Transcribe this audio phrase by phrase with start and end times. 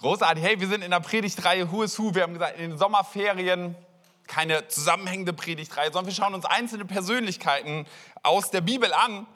[0.00, 0.42] Großartig.
[0.42, 2.14] Hey, wir sind in der Predigtreihe Who is Who.
[2.14, 3.76] Wir haben gesagt, in den Sommerferien
[4.26, 7.84] keine zusammenhängende Predigtreihe, sondern wir schauen uns einzelne Persönlichkeiten
[8.22, 9.26] aus der Bibel an.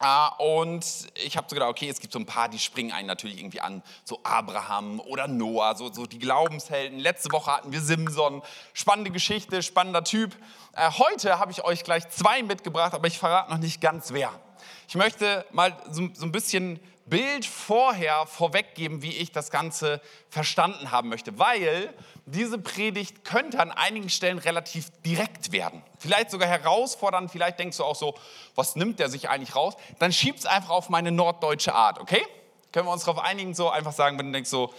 [0.00, 0.84] Ah, und
[1.24, 3.62] ich habe so gedacht, okay, es gibt so ein paar, die springen einen natürlich irgendwie
[3.62, 3.82] an.
[4.04, 6.98] So Abraham oder Noah, so, so die Glaubenshelden.
[6.98, 8.42] Letzte Woche hatten wir Simson.
[8.74, 10.36] Spannende Geschichte, spannender Typ.
[10.74, 14.38] Äh, heute habe ich euch gleich zwei mitgebracht, aber ich verrate noch nicht ganz wer.
[14.86, 20.90] Ich möchte mal so, so ein bisschen Bild vorher vorweggeben, wie ich das Ganze verstanden
[20.90, 21.92] haben möchte, weil
[22.26, 25.82] diese Predigt könnte an einigen Stellen relativ direkt werden.
[25.98, 28.14] Vielleicht sogar herausfordernd, vielleicht denkst du auch so,
[28.54, 29.74] was nimmt der sich eigentlich raus?
[29.98, 32.24] Dann schieb es einfach auf meine norddeutsche Art, okay?
[32.72, 34.72] Können wir uns darauf einigen, so einfach sagen, wenn du denkst so,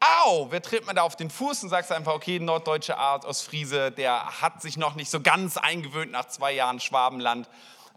[0.00, 3.42] au, wer tritt mir da auf den Fuß und sagst einfach, okay, norddeutsche Art aus
[3.42, 7.48] Friese, der hat sich noch nicht so ganz eingewöhnt nach zwei Jahren Schwabenland.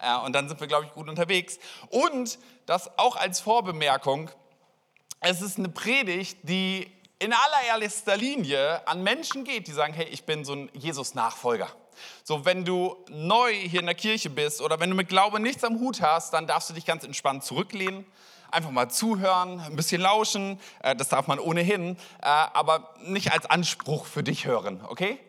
[0.02, 1.59] Äh, und dann sind wir, glaube ich, gut unterwegs.
[1.90, 2.40] Und
[2.71, 4.31] das auch als Vorbemerkung,
[5.20, 6.89] es ist eine Predigt, die
[7.20, 11.68] in allererster Linie an Menschen geht, die sagen, hey, ich bin so ein Jesus-Nachfolger.
[12.23, 15.65] So, wenn du neu hier in der Kirche bist oder wenn du mit Glaube nichts
[15.65, 18.05] am Hut hast, dann darfst du dich ganz entspannt zurücklehnen,
[18.51, 23.48] einfach mal zuhören, ein bisschen lauschen, äh, das darf man ohnehin, äh, aber nicht als
[23.48, 25.20] Anspruch für dich hören, okay?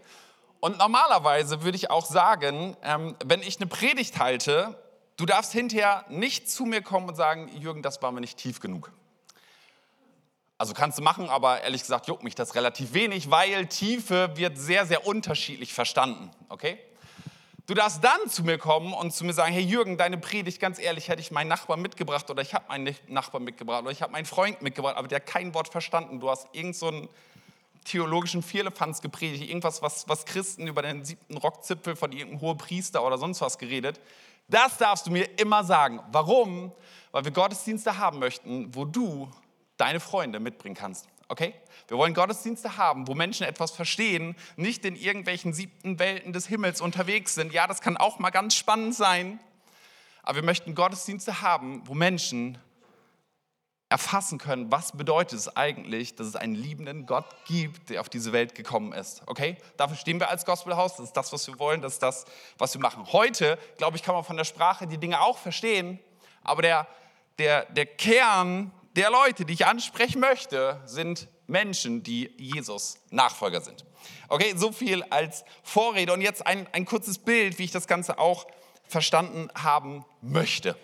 [0.61, 4.79] Und normalerweise würde ich auch sagen, ähm, wenn ich eine Predigt halte,
[5.23, 8.59] du darfst hinterher nicht zu mir kommen und sagen, Jürgen, das war mir nicht tief
[8.59, 8.91] genug.
[10.59, 14.59] Also kannst du machen, aber ehrlich gesagt juckt mich das relativ wenig, weil Tiefe wird
[14.59, 16.33] sehr, sehr unterschiedlich verstanden.
[16.49, 16.77] Okay?
[17.67, 20.81] Du darfst dann zu mir kommen und zu mir sagen, hey Jürgen, deine Predigt, ganz
[20.81, 24.11] ehrlich, hätte ich meinen Nachbarn mitgebracht oder ich habe meinen Nachbarn mitgebracht oder ich habe
[24.11, 26.19] meinen Freund mitgebracht, aber der hat kein Wort verstanden.
[26.19, 27.09] Du hast irgend so
[27.85, 33.05] theologischen Vierlefanz gepredigt, irgendwas, was, was Christen über den siebten Rockzipfel von irgendeinem hohen Priester
[33.05, 34.01] oder sonst was geredet.
[34.49, 36.01] Das darfst du mir immer sagen.
[36.11, 36.73] Warum?
[37.11, 39.31] Weil wir Gottesdienste haben möchten, wo du
[39.77, 41.09] deine Freunde mitbringen kannst.
[41.29, 41.55] Okay?
[41.89, 46.81] Wir wollen Gottesdienste haben, wo Menschen etwas verstehen, nicht in irgendwelchen siebten Welten des Himmels
[46.81, 47.53] unterwegs sind.
[47.53, 49.41] Ja, das kann auch mal ganz spannend sein.
[50.23, 52.59] Aber wir möchten Gottesdienste haben, wo Menschen
[53.93, 58.33] erfassen können, was bedeutet es eigentlich, dass es einen liebenden Gott gibt, der auf diese
[58.33, 59.23] Welt gekommen ist.
[59.27, 59.59] Okay?
[59.77, 60.97] Dafür stehen wir als Gospelhaus.
[60.97, 61.83] Das ist das, was wir wollen.
[61.83, 62.25] Das ist das,
[62.57, 63.05] was wir machen.
[63.13, 65.99] Heute, glaube ich, kann man von der Sprache die Dinge auch verstehen.
[66.43, 66.89] Aber der,
[67.39, 73.85] der, der Kern der Leute, die ich ansprechen möchte, sind Menschen, die Jesus Nachfolger sind.
[74.29, 76.15] Okay, so viel als Vorrede.
[76.15, 78.47] Und jetzt ein, ein kurzes Bild, wie ich das Ganze auch
[78.89, 80.77] verstanden haben möchte.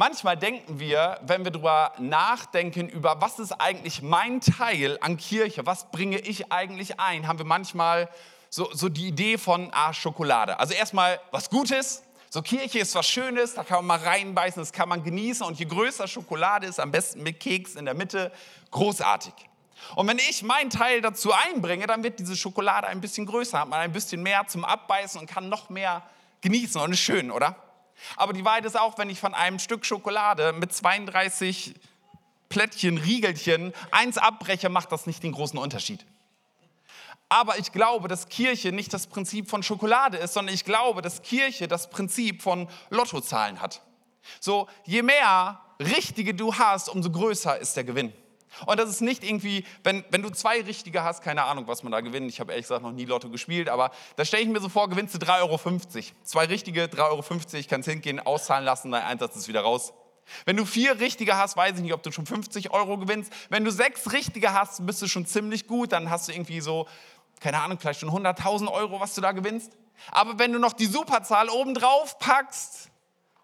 [0.00, 5.66] Manchmal denken wir, wenn wir darüber nachdenken, über was ist eigentlich mein Teil an Kirche,
[5.66, 8.08] was bringe ich eigentlich ein, haben wir manchmal
[8.48, 10.58] so, so die Idee von ah, Schokolade.
[10.58, 14.72] Also erstmal was Gutes, so Kirche ist was Schönes, da kann man mal reinbeißen, das
[14.72, 18.32] kann man genießen und je größer Schokolade ist, am besten mit Keks in der Mitte,
[18.70, 19.34] großartig.
[19.96, 23.68] Und wenn ich meinen Teil dazu einbringe, dann wird diese Schokolade ein bisschen größer, hat
[23.68, 26.02] man ein bisschen mehr zum Abbeißen und kann noch mehr
[26.40, 27.54] genießen und ist schön, oder?
[28.16, 31.74] Aber die Wahrheit ist auch, wenn ich von einem Stück Schokolade mit 32
[32.48, 36.04] Plättchen, Riegelchen eins abbreche, macht das nicht den großen Unterschied.
[37.28, 41.22] Aber ich glaube, dass Kirche nicht das Prinzip von Schokolade ist, sondern ich glaube, dass
[41.22, 43.82] Kirche das Prinzip von Lottozahlen hat.
[44.40, 48.12] So, je mehr richtige du hast, umso größer ist der Gewinn.
[48.66, 51.92] Und das ist nicht irgendwie, wenn, wenn du zwei richtige hast, keine Ahnung, was man
[51.92, 52.30] da gewinnt.
[52.30, 54.88] Ich habe ehrlich gesagt noch nie Lotto gespielt, aber da stelle ich mir so vor,
[54.88, 55.58] gewinnst du 3,50 Euro.
[56.24, 59.92] Zwei richtige, 3,50 Euro, kannst hingehen, auszahlen lassen, dein Einsatz ist wieder raus.
[60.44, 63.32] Wenn du vier richtige hast, weiß ich nicht, ob du schon 50 Euro gewinnst.
[63.48, 65.92] Wenn du sechs richtige hast, bist du schon ziemlich gut.
[65.92, 66.86] Dann hast du irgendwie so,
[67.40, 69.72] keine Ahnung, vielleicht schon 100.000 Euro, was du da gewinnst.
[70.10, 72.90] Aber wenn du noch die Superzahl oben drauf packst,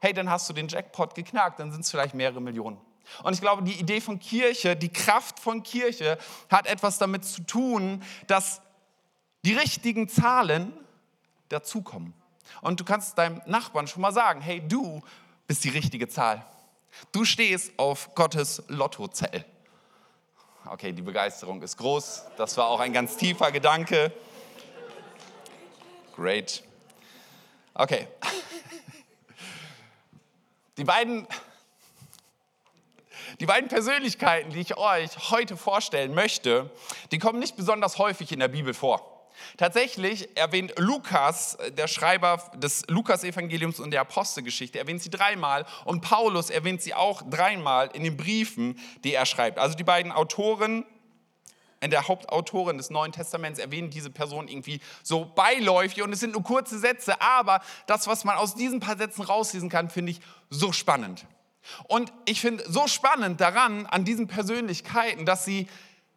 [0.01, 1.59] hey, dann hast du den Jackpot geknackt.
[1.59, 2.79] Dann sind es vielleicht mehrere Millionen.
[3.23, 6.19] Und ich glaube, die Idee von Kirche, die Kraft von Kirche
[6.51, 8.61] hat etwas damit zu tun, dass
[9.45, 10.73] die richtigen Zahlen
[11.49, 12.15] dazukommen.
[12.63, 15.03] Und du kannst deinem Nachbarn schon mal sagen, hey, du
[15.47, 16.45] bist die richtige Zahl.
[17.13, 19.45] Du stehst auf Gottes Lottozell.
[20.65, 22.25] Okay, die Begeisterung ist groß.
[22.37, 24.13] Das war auch ein ganz tiefer Gedanke.
[26.17, 26.65] Great.
[27.75, 28.09] Okay.
[30.77, 31.27] Die beiden
[33.41, 36.71] die beiden Persönlichkeiten, die ich euch heute vorstellen möchte,
[37.11, 39.13] die kommen nicht besonders häufig in der Bibel vor.
[39.59, 46.49] Tatsächlich erwähnt Lukas, der Schreiber des Lukas-Evangeliums und der Apostelgeschichte, erwähnt sie dreimal und Paulus
[46.49, 49.59] erwähnt sie auch dreimal in den Briefen, die er schreibt.
[49.59, 50.85] Also die beiden Autoren,
[51.81, 56.33] in der Hauptautorin des Neuen Testaments erwähnen diese Person irgendwie so beiläufig und es sind
[56.33, 60.21] nur kurze Sätze, aber das, was man aus diesen paar Sätzen rauslesen kann, finde ich
[60.49, 61.27] so spannend.
[61.89, 65.69] Und ich finde so spannend daran, an diesen Persönlichkeiten, dass sie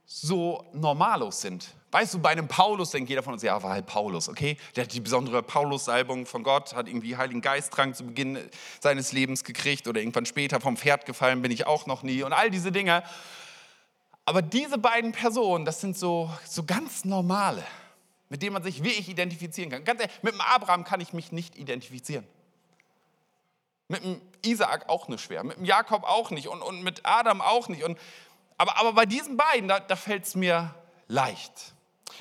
[0.05, 1.67] so normalos sind.
[1.91, 4.57] Weißt du, bei einem Paulus denkt jeder von uns, ja, war halt Paulus, okay?
[4.75, 8.37] Der hat die besondere Paulus-Salbung von Gott, hat irgendwie Heiligen Geisttrank zu Beginn
[8.79, 12.33] seines Lebens gekriegt oder irgendwann später vom Pferd gefallen bin ich auch noch nie und
[12.33, 13.03] all diese Dinge.
[14.25, 17.63] Aber diese beiden Personen, das sind so, so ganz normale,
[18.29, 19.83] mit denen man sich wirklich identifizieren kann.
[19.83, 22.25] Ganz ehrlich, mit dem Abraham kann ich mich nicht identifizieren.
[23.89, 27.41] Mit dem Isaak auch nicht schwer, mit dem Jakob auch nicht und, und mit Adam
[27.41, 27.83] auch nicht.
[27.83, 27.97] Und
[28.57, 30.73] aber, aber bei diesen beiden, da, da fällt es mir
[31.07, 31.73] leicht.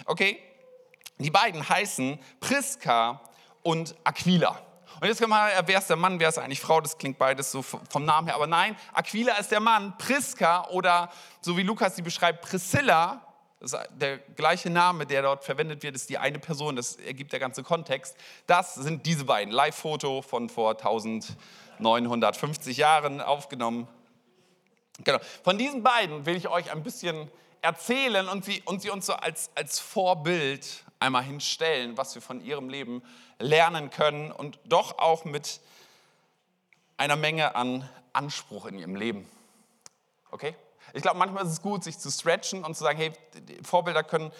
[0.07, 0.41] Okay?
[1.19, 3.21] Die beiden heißen Priska
[3.63, 4.61] und Aquila.
[5.01, 6.81] Und jetzt kann man, wer ist der Mann, wer ist eigentlich Frau?
[6.81, 8.35] Das klingt beides so vom Namen her.
[8.35, 9.97] Aber nein, Aquila ist der Mann.
[9.99, 11.11] Priska oder
[11.41, 13.21] so wie Lukas sie beschreibt, Priscilla,
[13.61, 16.77] der gleiche Name, der dort verwendet wird, ist die eine Person.
[16.77, 18.17] Das ergibt der ganze Kontext.
[18.47, 19.53] Das sind diese beiden.
[19.53, 23.89] Live-Foto von vor 1950 Jahren aufgenommen.
[25.03, 25.19] Genau.
[25.43, 29.15] Von diesen beiden will ich euch ein bisschen erzählen und sie, und sie uns so
[29.15, 33.03] als, als Vorbild einmal hinstellen, was wir von ihrem Leben
[33.39, 35.61] lernen können und doch auch mit
[36.97, 39.29] einer Menge an Anspruch in ihrem Leben.
[40.31, 40.55] Okay?
[40.93, 43.13] Ich glaube, manchmal ist es gut, sich zu stretchen und zu sagen, hey,
[43.63, 44.33] Vorbilder können,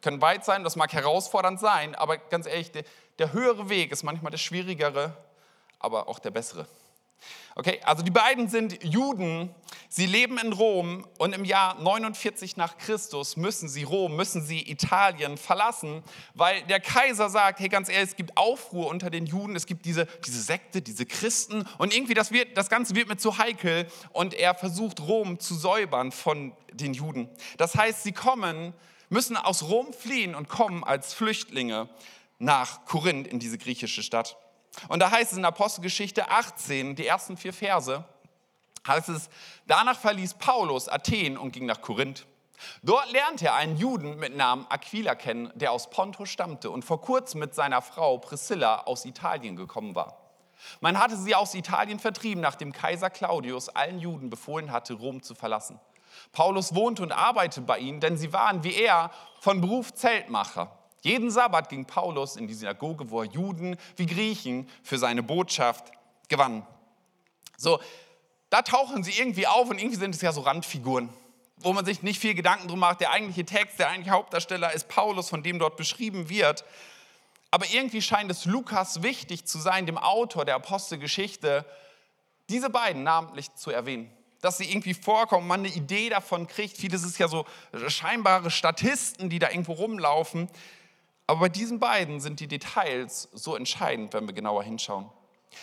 [0.00, 2.84] können weit sein, das mag herausfordernd sein, aber ganz ehrlich, der,
[3.18, 5.16] der höhere Weg ist manchmal der schwierigere,
[5.78, 6.66] aber auch der bessere.
[7.56, 9.54] Okay, also die beiden sind Juden,
[9.88, 14.68] sie leben in Rom und im Jahr 49 nach Christus müssen sie Rom, müssen sie
[14.68, 16.02] Italien verlassen,
[16.34, 19.84] weil der Kaiser sagt, hey ganz ehrlich, es gibt Aufruhr unter den Juden, es gibt
[19.84, 23.86] diese, diese Sekte, diese Christen und irgendwie das, wird, das Ganze wird mir zu heikel
[24.10, 27.28] und er versucht Rom zu säubern von den Juden.
[27.56, 28.74] Das heißt, sie kommen,
[29.10, 31.88] müssen aus Rom fliehen und kommen als Flüchtlinge
[32.40, 34.36] nach Korinth in diese griechische Stadt.
[34.88, 38.04] Und da heißt es in Apostelgeschichte 18, die ersten vier Verse,
[38.86, 39.28] heißt es,
[39.66, 42.26] danach verließ Paulus Athen und ging nach Korinth.
[42.82, 47.00] Dort lernte er einen Juden mit Namen Aquila kennen, der aus Pontus stammte und vor
[47.00, 50.18] kurzem mit seiner Frau Priscilla aus Italien gekommen war.
[50.80, 55.34] Man hatte sie aus Italien vertrieben, nachdem Kaiser Claudius allen Juden befohlen hatte, Rom zu
[55.34, 55.80] verlassen.
[56.32, 59.10] Paulus wohnte und arbeitete bei ihnen, denn sie waren wie er
[59.40, 60.70] von Beruf Zeltmacher.
[61.04, 65.92] Jeden Sabbat ging Paulus in die Synagoge, wo er Juden wie Griechen für seine Botschaft
[66.28, 66.66] gewann.
[67.58, 67.78] So,
[68.48, 71.10] da tauchen sie irgendwie auf und irgendwie sind es ja so Randfiguren,
[71.58, 73.02] wo man sich nicht viel Gedanken drum macht.
[73.02, 76.64] Der eigentliche Text, der eigentliche Hauptdarsteller ist Paulus, von dem dort beschrieben wird.
[77.50, 81.66] Aber irgendwie scheint es Lukas wichtig zu sein, dem Autor der Apostelgeschichte,
[82.48, 84.10] diese beiden namentlich zu erwähnen.
[84.40, 86.78] Dass sie irgendwie vorkommen, man eine Idee davon kriegt.
[86.78, 87.44] Vieles ist ja so
[87.88, 90.48] scheinbare Statisten, die da irgendwo rumlaufen.
[91.26, 95.10] Aber bei diesen beiden sind die Details so entscheidend, wenn wir genauer hinschauen.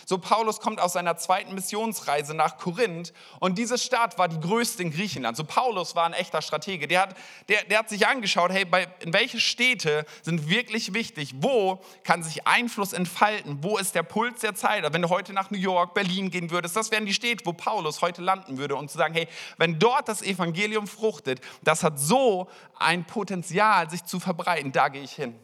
[0.06, 4.84] So, Paulus kommt aus seiner zweiten Missionsreise nach Korinth und diese Stadt war die größte
[4.84, 5.38] in Griechenland.
[5.38, 6.88] So, Paulus war ein echter Stratege.
[6.88, 7.16] Der hat,
[7.50, 11.34] der, der hat sich angeschaut, hey, bei, in welche Städte sind wirklich wichtig?
[11.36, 13.60] Wo kann sich Einfluss entfalten?
[13.62, 14.92] Wo ist der Puls der Zeit?
[14.94, 18.02] Wenn du heute nach New York, Berlin gehen würdest, das wären die Städte, wo Paulus
[18.02, 22.48] heute landen würde und zu sagen, hey, wenn dort das Evangelium fruchtet, das hat so
[22.80, 25.38] ein Potenzial, sich zu verbreiten, da gehe ich hin.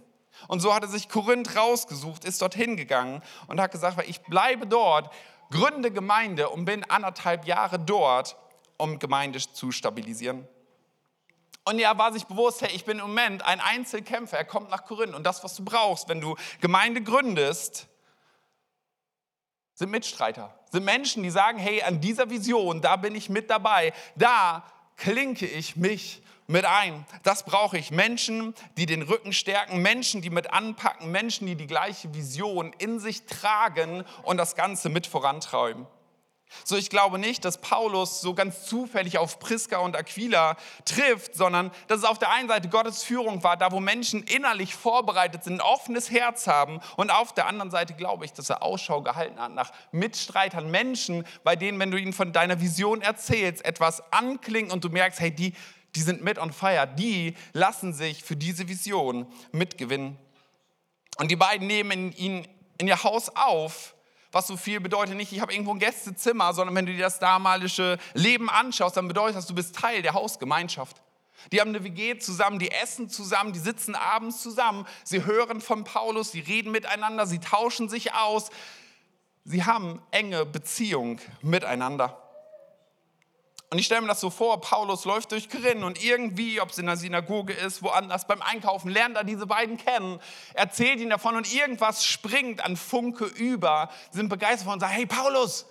[0.47, 4.67] Und so hat er sich Korinth rausgesucht, ist dorthin gegangen und hat gesagt, ich bleibe
[4.67, 5.13] dort,
[5.49, 8.37] gründe Gemeinde und bin anderthalb Jahre dort,
[8.77, 10.47] um Gemeinde zu stabilisieren.
[11.63, 14.37] Und er war sich bewusst, hey, ich bin im Moment ein Einzelkämpfer.
[14.37, 17.87] Er kommt nach Korinth und das, was du brauchst, wenn du Gemeinde gründest,
[19.73, 23.94] sind Mitstreiter, sind Menschen, die sagen, hey, an dieser Vision, da bin ich mit dabei,
[24.15, 24.63] da
[24.97, 27.06] klinke ich mich mit ein.
[27.23, 27.92] Das brauche ich.
[27.92, 32.99] Menschen, die den Rücken stärken, Menschen, die mit anpacken, Menschen, die die gleiche Vision in
[32.99, 35.85] sich tragen und das Ganze mit vorantreiben.
[36.63, 41.71] So, ich glaube nicht, dass Paulus so ganz zufällig auf Priska und Aquila trifft, sondern
[41.87, 45.56] dass es auf der einen Seite Gottes Führung war, da wo Menschen innerlich vorbereitet sind,
[45.56, 46.80] ein offenes Herz haben.
[46.95, 51.25] Und auf der anderen Seite glaube ich, dass er Ausschau gehalten hat nach Mitstreitern, Menschen,
[51.44, 55.31] bei denen, wenn du ihnen von deiner Vision erzählst, etwas anklingt und du merkst, hey,
[55.31, 55.54] die,
[55.95, 60.18] die sind mit on fire, die lassen sich für diese Vision mitgewinnen.
[61.18, 63.95] Und die beiden nehmen ihn in ihr Haus auf,
[64.37, 67.17] was so viel bedeutet nicht, ich habe irgendwo ein Gästezimmer, sondern wenn du dir das
[67.17, 71.01] damalige Leben anschaust, dann bedeutet das, du bist Teil der Hausgemeinschaft.
[71.51, 75.83] Die haben eine WG zusammen, die essen zusammen, die sitzen abends zusammen, sie hören von
[75.83, 78.51] Paulus, sie reden miteinander, sie tauschen sich aus.
[79.44, 82.21] Sie haben enge Beziehung miteinander.
[83.69, 86.78] Und ich stelle mir das so vor, Paulus läuft durch Korinth und irgendwie, ob es
[86.78, 90.21] in der Synagoge ist, woanders beim Einkaufen, lernt er diese beiden kennen,
[90.54, 95.66] erzählt ihnen davon und irgendwas springt an Funke über, sind begeistert und sagen, hey Paulus,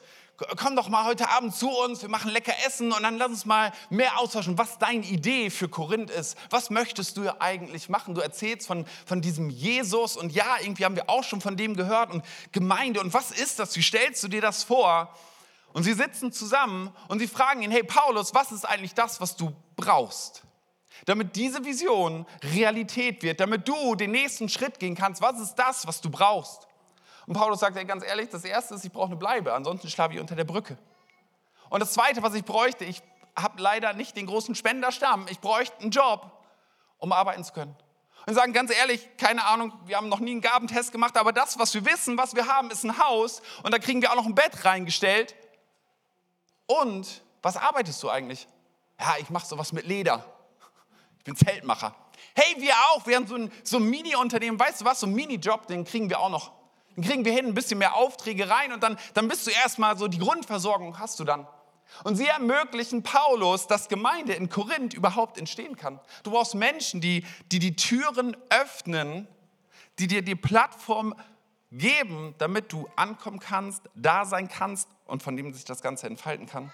[0.58, 3.46] komm doch mal heute Abend zu uns, wir machen lecker Essen und dann lass uns
[3.46, 6.36] mal mehr austauschen, was deine Idee für Korinth ist.
[6.50, 8.14] Was möchtest du eigentlich machen?
[8.14, 11.74] Du erzählst von, von diesem Jesus und ja, irgendwie haben wir auch schon von dem
[11.76, 12.22] gehört und
[12.52, 13.74] Gemeinde und was ist das?
[13.74, 15.16] Wie stellst du dir das vor?
[15.76, 19.36] Und sie sitzen zusammen und sie fragen ihn, hey Paulus, was ist eigentlich das, was
[19.36, 20.42] du brauchst?
[21.04, 25.86] Damit diese Vision Realität wird, damit du den nächsten Schritt gehen kannst, was ist das,
[25.86, 26.66] was du brauchst?
[27.26, 30.14] Und Paulus sagt, ey, ganz ehrlich, das Erste ist, ich brauche eine Bleibe, ansonsten schlafe
[30.14, 30.78] ich unter der Brücke.
[31.68, 33.02] Und das Zweite, was ich bräuchte, ich
[33.38, 36.32] habe leider nicht den großen Spenderstamm, ich bräuchte einen Job,
[36.96, 37.76] um arbeiten zu können.
[38.26, 41.58] Und sagen ganz ehrlich, keine Ahnung, wir haben noch nie einen Gabentest gemacht, aber das,
[41.58, 44.24] was wir wissen, was wir haben, ist ein Haus und da kriegen wir auch noch
[44.24, 45.34] ein Bett reingestellt
[46.66, 48.48] und was arbeitest du eigentlich?
[48.98, 50.24] Ja, ich mache sowas mit Leder.
[51.18, 51.94] Ich bin Zeltmacher.
[52.34, 53.06] Hey, wir auch.
[53.06, 54.58] Wir haben so ein, so ein Mini-Unternehmen.
[54.58, 55.00] Weißt du was?
[55.00, 56.52] So ein Mini-Job, den kriegen wir auch noch.
[56.96, 59.98] Den kriegen wir hin, ein bisschen mehr Aufträge rein und dann, dann bist du erstmal
[59.98, 61.46] so, die Grundversorgung hast du dann.
[62.04, 66.00] Und sie ermöglichen Paulus, dass Gemeinde in Korinth überhaupt entstehen kann.
[66.22, 69.28] Du brauchst Menschen, die die, die Türen öffnen,
[69.98, 71.14] die dir die Plattform
[71.78, 76.46] geben, damit du ankommen kannst, da sein kannst und von dem sich das Ganze entfalten
[76.46, 76.72] kann.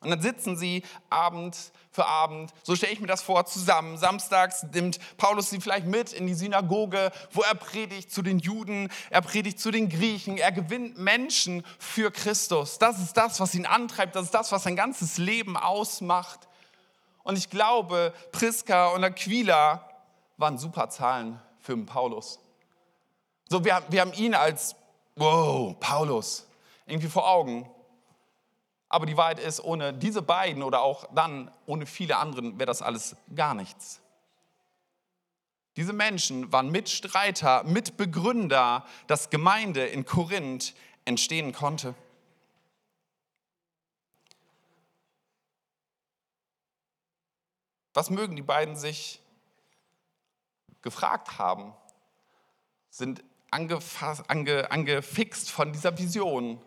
[0.00, 1.56] Und dann sitzen sie Abend
[1.90, 3.96] für Abend, so stelle ich mir das vor, zusammen.
[3.96, 8.90] Samstags nimmt Paulus sie vielleicht mit in die Synagoge, wo er predigt zu den Juden,
[9.08, 12.78] er predigt zu den Griechen, er gewinnt Menschen für Christus.
[12.78, 16.46] Das ist das, was ihn antreibt, das ist das, was sein ganzes Leben ausmacht.
[17.22, 19.88] Und ich glaube, Priska und Aquila
[20.36, 22.38] waren super Zahlen für Paulus.
[23.48, 24.74] So, wir, wir haben ihn als,
[25.14, 26.46] wow, Paulus,
[26.86, 27.70] irgendwie vor Augen.
[28.88, 32.82] Aber die Wahrheit ist, ohne diese beiden oder auch dann ohne viele anderen wäre das
[32.82, 34.00] alles gar nichts.
[35.76, 40.74] Diese Menschen waren Mitstreiter, Mitbegründer, dass Gemeinde in Korinth
[41.04, 41.94] entstehen konnte.
[47.92, 49.20] Was mögen die beiden sich
[50.82, 51.74] gefragt haben?
[52.90, 56.60] Sind ange, angefixt von dieser Vision.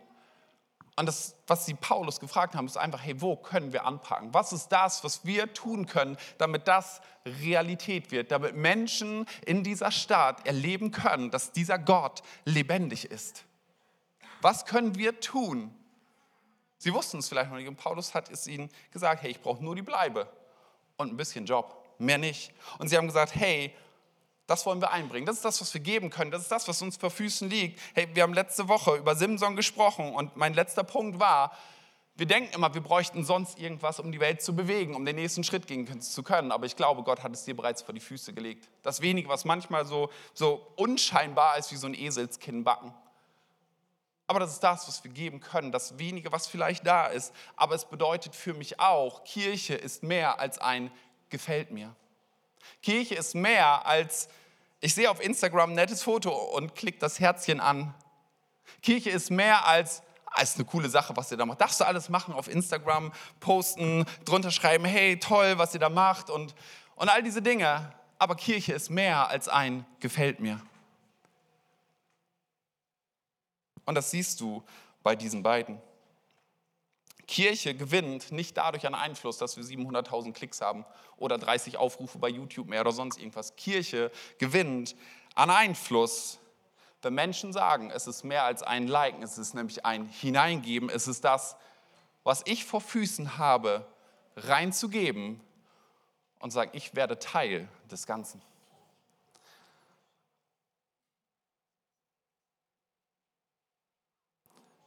[0.96, 4.34] Und das, was sie Paulus gefragt haben, ist einfach, hey, wo können wir anpacken?
[4.34, 9.92] Was ist das, was wir tun können, damit das Realität wird, damit Menschen in dieser
[9.92, 13.46] Stadt erleben können, dass dieser Gott lebendig ist?
[14.42, 15.74] Was können wir tun?
[16.78, 19.64] Sie wussten es vielleicht noch nicht und Paulus hat es ihnen gesagt, hey, ich brauche
[19.64, 20.28] nur die Bleibe
[20.98, 22.52] und ein bisschen Job, mehr nicht.
[22.78, 23.74] Und sie haben gesagt, hey,
[24.50, 25.28] das wollen wir einbringen.
[25.28, 26.32] Das ist das, was wir geben können.
[26.32, 27.80] Das ist das, was uns vor Füßen liegt.
[27.94, 31.52] Hey, wir haben letzte Woche über Simson gesprochen und mein letzter Punkt war,
[32.16, 35.44] wir denken immer, wir bräuchten sonst irgendwas, um die Welt zu bewegen, um den nächsten
[35.44, 36.52] Schritt gehen zu können.
[36.52, 38.68] Aber ich glaube, Gott hat es dir bereits vor die Füße gelegt.
[38.82, 42.92] Das wenige, was manchmal so, so unscheinbar ist wie so ein Eselskinnbacken.
[44.26, 47.34] Aber das ist das, was wir geben können, das wenige, was vielleicht da ist.
[47.56, 50.92] Aber es bedeutet für mich auch, Kirche ist mehr als ein
[51.30, 51.96] gefällt mir.
[52.82, 54.30] Kirche ist mehr als,
[54.82, 57.94] ich sehe auf Instagram ein nettes Foto und klicke das Herzchen an.
[58.82, 61.60] Kirche ist mehr als, als eine coole Sache, was ihr da macht.
[61.60, 66.30] Darfst du alles machen auf Instagram, posten, drunter schreiben, hey, toll, was ihr da macht
[66.30, 66.56] und,
[66.96, 67.94] und all diese Dinge.
[68.18, 70.62] Aber Kirche ist mehr als ein gefällt mir.
[73.86, 74.64] Und das siehst du
[75.04, 75.82] bei diesen beiden.
[77.30, 80.84] Kirche gewinnt nicht dadurch an Einfluss, dass wir 700.000 Klicks haben
[81.16, 83.56] oder 30 Aufrufe bei YouTube mehr oder sonst irgendwas.
[83.56, 84.96] Kirche gewinnt
[85.36, 86.40] an Einfluss,
[87.04, 91.08] wenn Menschen sagen, es ist mehr als ein Liken, es ist nämlich ein Hineingeben, es
[91.08, 91.56] ist das,
[92.24, 93.86] was ich vor Füßen habe,
[94.36, 95.40] reinzugeben
[96.40, 98.42] und sagen, ich werde Teil des Ganzen.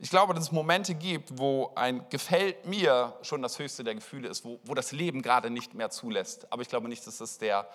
[0.03, 4.29] Ich glaube, dass es Momente gibt, wo ein gefällt mir schon das höchste der Gefühle
[4.29, 6.53] ist, wo, wo das Leben gerade nicht mehr zulässt.
[6.53, 7.69] Aber ich glaube nicht, dass das der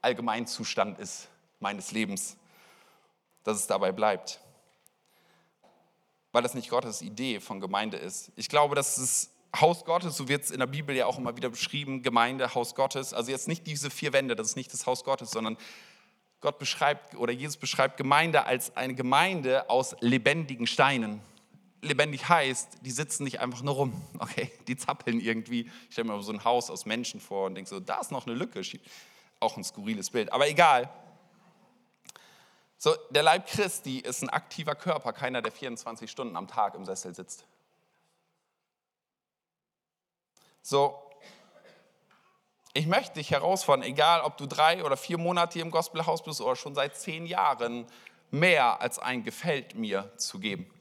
[0.00, 1.26] Allgemeinzustand ist
[1.58, 2.36] meines Lebens,
[3.42, 4.38] dass es dabei bleibt.
[6.30, 8.30] Weil das nicht Gottes Idee von Gemeinde ist.
[8.36, 11.36] Ich glaube, dass es Haus Gottes, so wird es in der Bibel ja auch immer
[11.36, 13.12] wieder beschrieben, Gemeinde, Haus Gottes.
[13.12, 15.56] Also jetzt nicht diese vier Wände, das ist nicht das Haus Gottes, sondern
[16.40, 21.20] Gott beschreibt oder Jesus beschreibt Gemeinde als eine Gemeinde aus lebendigen Steinen
[21.82, 24.50] lebendig heißt, die sitzen nicht einfach nur rum, okay?
[24.66, 25.70] Die zappeln irgendwie.
[25.88, 28.26] Ich stelle mir so ein Haus aus Menschen vor und denke so, da ist noch
[28.26, 28.62] eine Lücke.
[29.40, 30.88] Auch ein skurriles Bild, aber egal.
[32.78, 36.84] So, der Leib Christi ist ein aktiver Körper, keiner, der 24 Stunden am Tag im
[36.84, 37.44] Sessel sitzt.
[40.62, 40.96] So,
[42.72, 46.40] ich möchte dich herausfordern, egal ob du drei oder vier Monate hier im Gospelhaus bist
[46.40, 47.86] oder schon seit zehn Jahren,
[48.30, 50.71] mehr als ein Gefällt mir zu geben.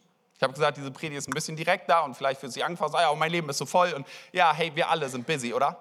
[0.41, 3.13] Ich habe gesagt, diese Predigt ist ein bisschen direkter und vielleicht für Sie angefangen, ja,
[3.13, 5.77] mein Leben ist so voll und ja, hey, wir alle sind busy, oder?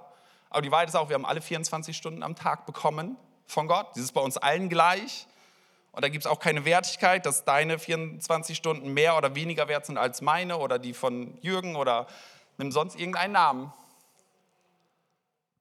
[0.51, 3.87] Aber die Wahrheit ist auch, wir haben alle 24 Stunden am Tag bekommen von Gott.
[3.95, 5.27] Das ist bei uns allen gleich.
[5.93, 9.87] Und da gibt es auch keine Wertigkeit, dass deine 24 Stunden mehr oder weniger wert
[9.87, 12.07] sind als meine oder die von Jürgen oder
[12.59, 13.73] nimm sonst irgendeinen Namen.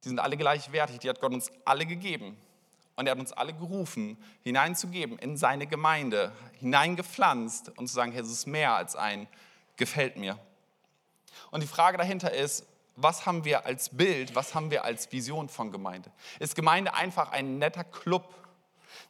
[0.03, 2.35] Die sind alle gleichwertig, die hat Gott uns alle gegeben.
[2.99, 8.19] Und er hat uns alle gerufen, hineinzugeben in seine Gemeinde, hineingepflanzt und zu sagen, hey,
[8.19, 9.25] es ist mehr als ein
[9.77, 10.37] gefällt mir.
[11.49, 12.65] Und die Frage dahinter ist,
[12.97, 16.11] was haben wir als Bild, was haben wir als Vision von Gemeinde?
[16.39, 18.35] Ist Gemeinde einfach ein netter Club,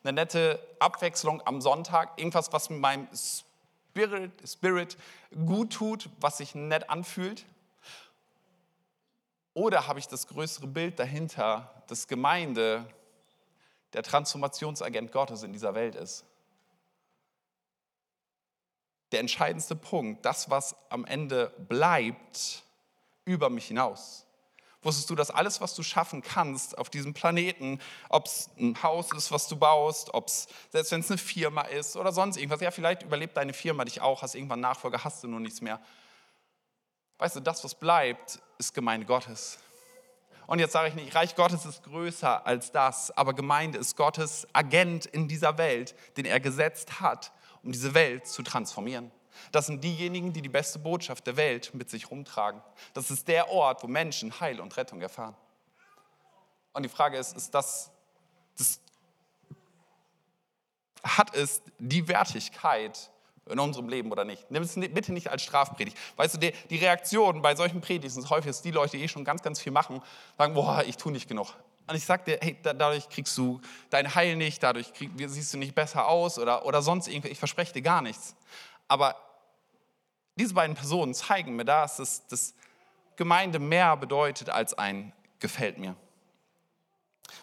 [0.04, 5.00] eine nette Abwechslung am Sonntag, irgendwas, was mit meinem Spirit, Spirit
[5.48, 7.44] gut tut, was sich nett anfühlt?
[9.56, 12.86] Oder habe ich das größere Bild dahinter, dass Gemeinde
[13.94, 16.26] der Transformationsagent Gottes in dieser Welt ist?
[19.12, 22.64] Der entscheidendste Punkt, das, was am Ende bleibt,
[23.26, 24.26] über mich hinaus.
[24.82, 29.12] Wusstest du, dass alles, was du schaffen kannst auf diesem Planeten, ob es ein Haus
[29.12, 32.62] ist, was du baust, ob es, selbst wenn es eine Firma ist oder sonst irgendwas,
[32.62, 35.82] ja, vielleicht überlebt deine Firma dich auch, hast irgendwann Nachfolger, hast du nur nichts mehr.
[37.18, 39.60] Weißt du, das, was bleibt, ist Gemeinde Gottes.
[40.50, 44.48] Und jetzt sage ich nicht, Reich Gottes ist größer als das, aber Gemeinde ist Gottes
[44.52, 49.12] Agent in dieser Welt, den er gesetzt hat, um diese Welt zu transformieren.
[49.52, 52.64] Das sind diejenigen, die die beste Botschaft der Welt mit sich rumtragen.
[52.96, 55.36] Das ist der Ort, wo Menschen Heil und Rettung erfahren.
[56.74, 57.92] Und die Frage ist, ist das,
[58.58, 58.82] das
[61.04, 63.12] hat es die Wertigkeit
[63.50, 64.50] in unserem Leben oder nicht?
[64.52, 65.98] Nimm es bitte nicht als Strafpredigt.
[66.16, 69.24] Weißt du, die, Reaktion bei solchen Predigten sind häufig, dass die Leute, die eh schon
[69.24, 70.02] ganz, ganz viel machen,
[70.38, 71.54] sagen, boah, ich tue nicht genug.
[71.88, 75.58] Und ich sage dir, hey, dadurch kriegst du dein Heil nicht, dadurch krieg, siehst du
[75.58, 77.30] nicht besser aus oder, oder sonst irgendwie.
[77.30, 78.36] Ich verspreche dir gar nichts.
[78.88, 79.16] Aber
[80.36, 82.54] diese beiden Personen zeigen mir das, dass, dass
[83.16, 85.96] Gemeinde mehr bedeutet als ein gefällt mir.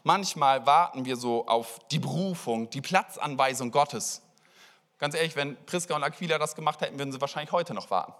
[0.04, 4.22] Manchmal warten wir so auf die Berufung, die Platzanweisung Gottes.
[4.98, 8.14] Ganz ehrlich, wenn Priska und Aquila das gemacht hätten, würden sie wahrscheinlich heute noch warten.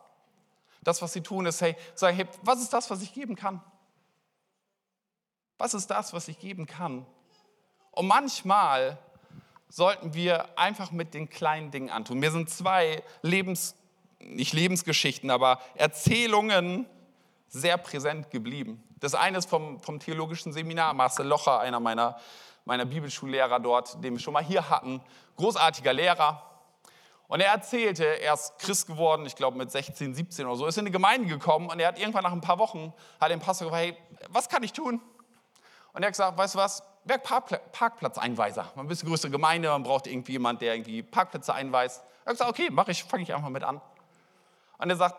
[0.83, 3.61] Das, was sie tun, ist, hey, sagen, hey, was ist das, was ich geben kann?
[5.59, 7.07] Was ist das, was ich geben kann?
[7.91, 8.99] Und manchmal
[9.69, 12.19] sollten wir einfach mit den kleinen Dingen antun.
[12.19, 13.75] Mir sind zwei Lebens
[14.19, 16.87] nicht Lebensgeschichten, aber Erzählungen
[17.49, 18.83] sehr präsent geblieben.
[18.99, 22.19] Das eine ist vom, vom theologischen Seminar, Marcel Locher, einer meiner,
[22.65, 25.01] meiner Bibelschullehrer dort, den wir schon mal hier hatten.
[25.37, 26.43] Großartiger Lehrer.
[27.29, 30.77] Und er erzählte, er ist Christ geworden, ich glaube mit 16, 17 oder so, ist
[30.79, 33.69] in eine Gemeinde gekommen und er hat irgendwann nach ein paar Wochen, hat den Pastor
[33.69, 33.97] gefragt, hey,
[34.29, 35.01] was kann ich tun?
[35.93, 38.71] Und er hat gesagt, weißt du was, wer Parkplatzeinweiser.
[38.77, 42.03] Man ist eine größere Gemeinde, man braucht irgendwie jemanden, der irgendwie Parkplätze einweist.
[42.25, 43.81] Er hat gesagt, okay, mache ich, fange ich einfach mit an.
[44.79, 45.17] Und er sagt,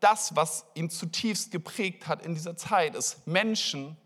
[0.00, 3.96] das, was ihn zutiefst geprägt hat in dieser Zeit, ist Menschen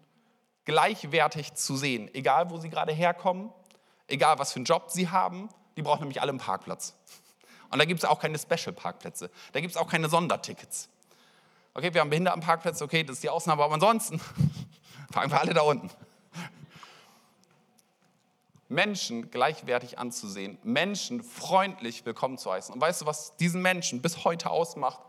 [0.64, 3.52] gleichwertig zu sehen, egal wo sie gerade herkommen,
[4.06, 6.94] egal was für einen Job sie haben, die brauchen nämlich alle einen Parkplatz.
[7.72, 10.88] Und da gibt es auch keine Special-Parkplätze, da gibt es auch keine Sondertickets.
[11.74, 14.20] Okay, wir haben Behindertenparkplätze, okay, das ist die Ausnahme, aber ansonsten
[15.10, 15.88] fangen wir alle da unten.
[18.68, 22.74] Menschen gleichwertig anzusehen, Menschen freundlich willkommen zu heißen.
[22.74, 25.00] Und weißt du, was diesen Menschen bis heute ausmacht?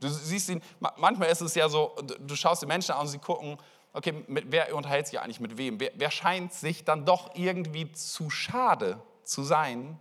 [0.00, 0.60] Du siehst ihn,
[0.96, 3.58] manchmal ist es ja so, du schaust die Menschen an und sie gucken,
[3.92, 5.78] okay, mit, wer unterhält sich eigentlich mit wem?
[5.78, 10.00] Wer, wer scheint sich dann doch irgendwie zu schade zu sein,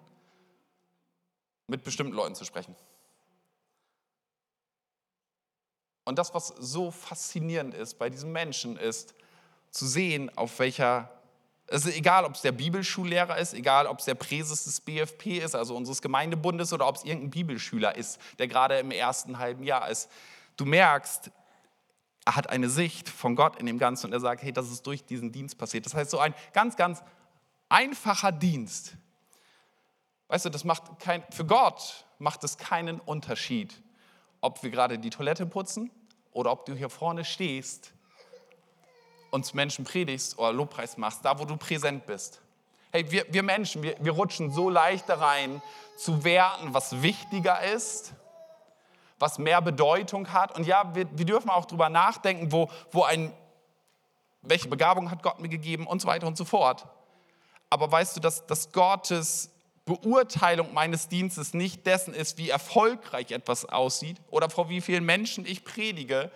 [1.68, 2.76] mit bestimmten Leuten zu sprechen?
[6.06, 9.14] Und das, was so faszinierend ist bei diesen Menschen, ist
[9.72, 11.12] zu sehen, auf welcher
[11.70, 15.40] es ist egal, ob es der Bibelschullehrer ist, egal, ob es der Präses des BFP
[15.40, 19.64] ist, also unseres Gemeindebundes, oder ob es irgendein Bibelschüler ist, der gerade im ersten halben
[19.64, 20.10] Jahr ist.
[20.56, 21.30] Du merkst,
[22.26, 24.88] er hat eine Sicht von Gott in dem Ganzen und er sagt, hey, das ist
[24.88, 25.86] durch diesen Dienst passiert.
[25.86, 27.04] Das heißt, so ein ganz, ganz
[27.68, 28.96] einfacher Dienst.
[30.28, 33.82] Weißt du, das macht kein, für Gott macht es keinen Unterschied,
[34.42, 35.92] ob wir gerade die Toilette putzen
[36.32, 37.94] oder ob du hier vorne stehst
[39.32, 42.42] uns Menschen predigst oder Lobpreis machst, da wo du präsent bist.
[42.92, 45.62] Hey, wir, wir Menschen, wir, wir rutschen so leicht da rein,
[45.98, 48.14] zu werten, was wichtiger ist,
[49.20, 50.56] was mehr Bedeutung hat.
[50.56, 53.34] Und ja, wir, wir dürfen auch darüber nachdenken, wo, wo ein,
[54.42, 56.86] welche Begabung hat Gott mir gegeben und so weiter und so fort.
[57.70, 59.52] Aber weißt du, dass, dass Gottes
[59.88, 65.46] Beurteilung meines Dienstes nicht dessen ist, wie erfolgreich etwas aussieht oder vor wie vielen Menschen
[65.46, 66.30] ich predige,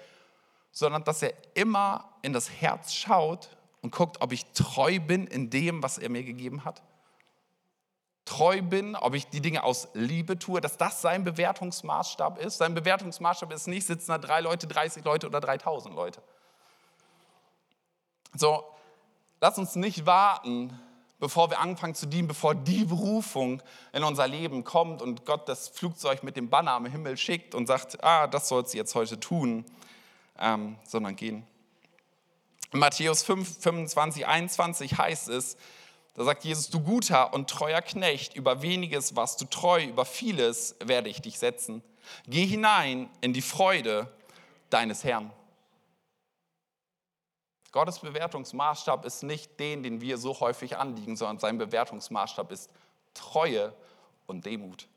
[0.72, 3.50] sondern dass er immer in das Herz schaut
[3.82, 6.82] und guckt, ob ich treu bin in dem, was er mir gegeben hat.
[8.24, 12.60] treu bin, ob ich die Dinge aus Liebe tue, dass das sein Bewertungsmaßstab ist.
[12.60, 16.22] Sein Bewertungsmaßstab ist nicht, sitzen da drei Leute, 30 Leute oder 3000 Leute.
[18.34, 18.64] So,
[19.42, 20.80] lass uns nicht warten,
[21.22, 23.62] bevor wir anfangen zu dienen, bevor die Berufung
[23.94, 27.68] in unser Leben kommt und Gott das Flugzeug mit dem Banner am Himmel schickt und
[27.68, 29.64] sagt, ah, das sollst du jetzt heute tun,
[30.40, 31.46] ähm, sondern gehen.
[32.74, 35.58] In Matthäus 5, 25, 21 heißt es,
[36.16, 40.76] da sagt Jesus, du guter und treuer Knecht, über weniges warst du treu, über vieles
[40.84, 41.84] werde ich dich setzen.
[42.26, 44.12] Geh hinein in die Freude
[44.72, 45.32] deines Herrn.
[47.72, 52.70] Gottes Bewertungsmaßstab ist nicht den, den wir so häufig anliegen, sondern sein Bewertungsmaßstab ist
[53.14, 53.74] Treue
[54.28, 54.88] und Demut.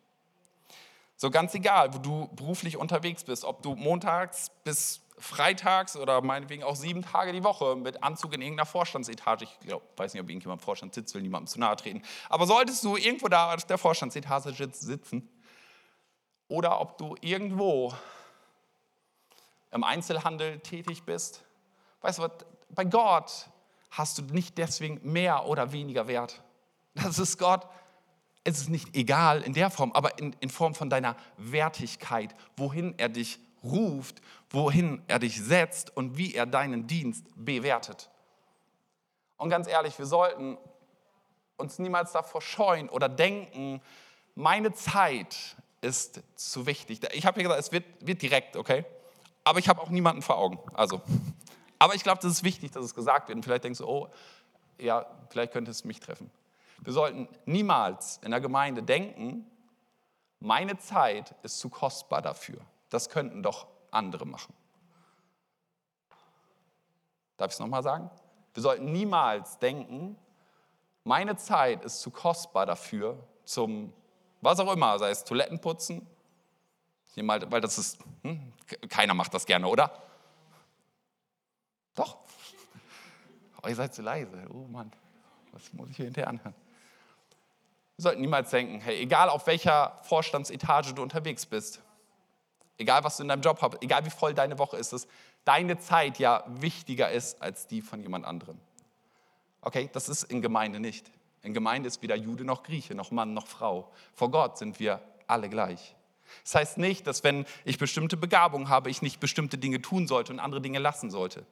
[1.17, 6.65] So ganz egal, wo du beruflich unterwegs bist, ob du montags bis freitags oder meinetwegen
[6.65, 10.29] auch sieben Tage die Woche mit Anzug in irgendeiner Vorstandsetage, ich glaub, weiß nicht, ob
[10.29, 13.65] irgendjemand im Vorstand sitzt, will niemandem zu nahe treten, aber solltest du irgendwo da auf
[13.65, 15.29] der Vorstandsetage sitzen
[16.49, 17.95] oder ob du irgendwo
[19.71, 21.45] im Einzelhandel tätig bist,
[22.01, 22.33] weißt du was,
[22.75, 23.49] bei Gott
[23.91, 26.43] hast du nicht deswegen mehr oder weniger Wert.
[26.95, 27.67] Das ist Gott,
[28.45, 32.95] es ist nicht egal in der Form, aber in, in Form von deiner Wertigkeit, wohin
[32.99, 38.11] er dich ruft, wohin er dich setzt und wie er deinen Dienst bewertet.
[39.39, 40.59] Und ganz ehrlich, wir sollten
[41.57, 43.81] uns niemals davor scheuen oder denken,
[44.35, 47.01] meine Zeit ist zu wichtig.
[47.13, 48.85] Ich habe ja gesagt, es wird, wird direkt, okay?
[49.45, 50.59] Aber ich habe auch niemanden vor Augen.
[50.75, 51.01] Also,
[51.79, 53.37] aber ich glaube, das ist wichtig, dass es gesagt wird.
[53.37, 54.09] Und vielleicht denkst du, oh,
[54.79, 56.31] ja, vielleicht könnte es mich treffen.
[56.79, 59.47] Wir sollten niemals in der Gemeinde denken,
[60.41, 62.59] meine Zeit ist zu kostbar dafür.
[62.91, 64.53] Das könnten doch andere machen.
[67.37, 68.11] Darf ich es nochmal sagen?
[68.53, 70.17] Wir sollten niemals denken,
[71.03, 73.93] meine Zeit ist zu kostbar dafür, zum
[74.41, 76.07] was auch immer, sei es Toilettenputzen,
[77.17, 78.53] weil das ist, hm,
[78.89, 80.03] keiner macht das gerne, oder?
[81.95, 82.19] Doch.
[83.63, 84.31] Oh, ihr seid zu leise.
[84.53, 84.93] Oh Mann,
[85.53, 86.55] was muss ich hier hinterher anhören?
[87.97, 91.81] Wir sollten niemals denken, hey, egal auf welcher Vorstandsetage du unterwegs bist,
[92.77, 95.07] egal was du in deinem Job hast, egal wie voll deine Woche ist, dass
[95.45, 98.59] deine Zeit ja wichtiger ist als die von jemand anderem.
[99.61, 101.11] Okay, das ist in Gemeinde nicht.
[101.43, 103.93] In Gemeinde ist weder Jude noch Grieche, noch Mann noch Frau.
[104.15, 105.95] Vor Gott sind wir alle gleich.
[106.43, 110.33] Das heißt nicht, dass wenn ich bestimmte Begabung habe, ich nicht bestimmte Dinge tun sollte
[110.33, 111.47] und andere Dinge lassen sollte.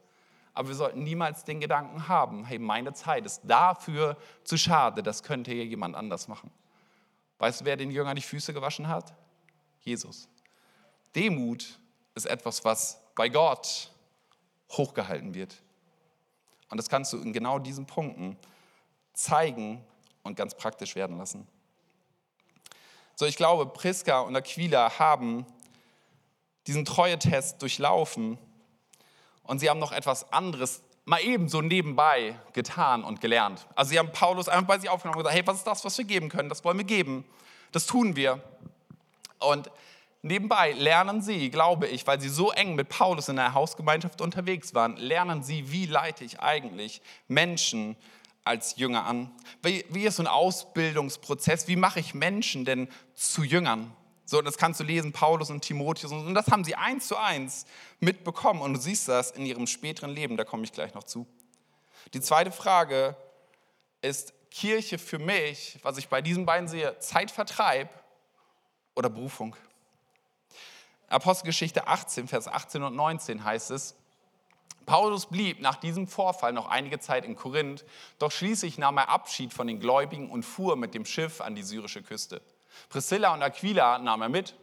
[0.55, 5.23] Aber wir sollten niemals den Gedanken haben, hey, meine Zeit ist dafür zu schade, das
[5.23, 6.51] könnte hier jemand anders machen.
[7.39, 9.15] Weißt du, wer den Jüngern die Füße gewaschen hat?
[9.81, 10.29] Jesus.
[11.15, 11.79] Demut
[12.15, 13.91] ist etwas, was bei Gott
[14.71, 15.57] hochgehalten wird.
[16.71, 18.37] Und das kannst du in genau diesen Punkten
[19.13, 19.85] zeigen
[20.23, 21.47] und ganz praktisch werden lassen.
[23.15, 25.45] So, ich glaube, Priska und Aquila haben
[26.67, 28.39] diesen Treue-Test durchlaufen
[29.45, 33.67] und sie haben noch etwas anderes mal eben so nebenbei getan und gelernt.
[33.75, 35.99] Also sie haben Paulus einfach bei sich aufgenommen und gesagt, hey, was ist das, was
[35.99, 36.49] wir geben können?
[36.49, 37.25] Das wollen wir geben.
[37.73, 38.41] Das tun wir.
[39.39, 39.71] Und
[40.25, 44.73] Nebenbei lernen sie, glaube ich, weil sie so eng mit Paulus in der Hausgemeinschaft unterwegs
[44.73, 47.97] waren, lernen sie, wie leite ich eigentlich Menschen
[48.45, 49.33] als Jünger an?
[49.65, 51.67] Wie, wie ist so ein Ausbildungsprozess?
[51.67, 53.93] Wie mache ich Menschen denn zu Jüngern?
[54.33, 56.11] So, das kannst du lesen, Paulus und Timotheus.
[56.11, 57.67] Und das haben sie eins zu eins
[58.01, 58.63] mitbekommen.
[58.63, 61.27] Und du siehst das in ihrem späteren Leben, da komme ich gleich noch zu.
[62.15, 63.15] Die zweite Frage
[64.01, 67.91] ist Kirche für mich, was ich bei diesen beiden sehe, Zeitvertreib
[68.95, 69.55] oder Berufung?
[71.09, 73.95] Apostelgeschichte 18, Vers 18 und 19 heißt es,
[74.87, 77.85] Paulus blieb nach diesem Vorfall noch einige Zeit in Korinth,
[78.19, 81.63] doch schließlich nahm er Abschied von den Gläubigen und fuhr mit dem Schiff an die
[81.63, 82.41] syrische Küste.
[82.89, 84.55] Priscilla und Aquila nahm er mit.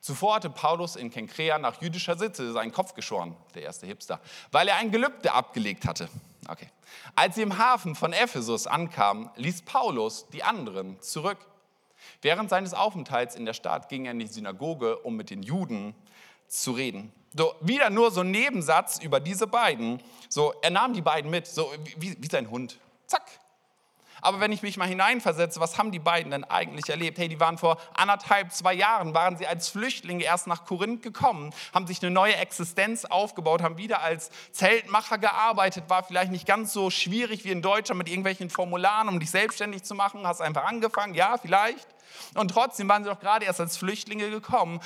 [0.00, 4.68] Zuvor hatte Paulus in Kenkrea nach jüdischer Sitte seinen Kopf geschoren, der erste Hipster, weil
[4.68, 6.08] er ein Gelübde abgelegt hatte.
[6.48, 6.68] Okay.
[7.14, 11.38] Als sie im Hafen von Ephesus ankamen, ließ Paulus die anderen zurück.
[12.22, 15.94] Während seines Aufenthalts in der Stadt ging er in die Synagoge, um mit den Juden
[16.46, 17.12] zu reden.
[17.36, 20.02] So, wieder nur so ein Nebensatz über diese beiden.
[20.28, 22.78] So, er nahm die beiden mit, so wie, wie sein Hund.
[23.06, 23.28] Zack,
[24.26, 27.16] aber wenn ich mich mal hineinversetze, was haben die beiden denn eigentlich erlebt?
[27.16, 31.54] Hey, die waren vor anderthalb, zwei Jahren, waren sie als Flüchtlinge erst nach Korinth gekommen,
[31.72, 36.72] haben sich eine neue Existenz aufgebaut, haben wieder als Zeltmacher gearbeitet, war vielleicht nicht ganz
[36.72, 40.64] so schwierig wie in Deutschland mit irgendwelchen Formularen, um dich selbstständig zu machen, hast einfach
[40.64, 41.86] angefangen, ja, vielleicht.
[42.34, 44.80] Und trotzdem waren sie doch gerade erst als Flüchtlinge gekommen,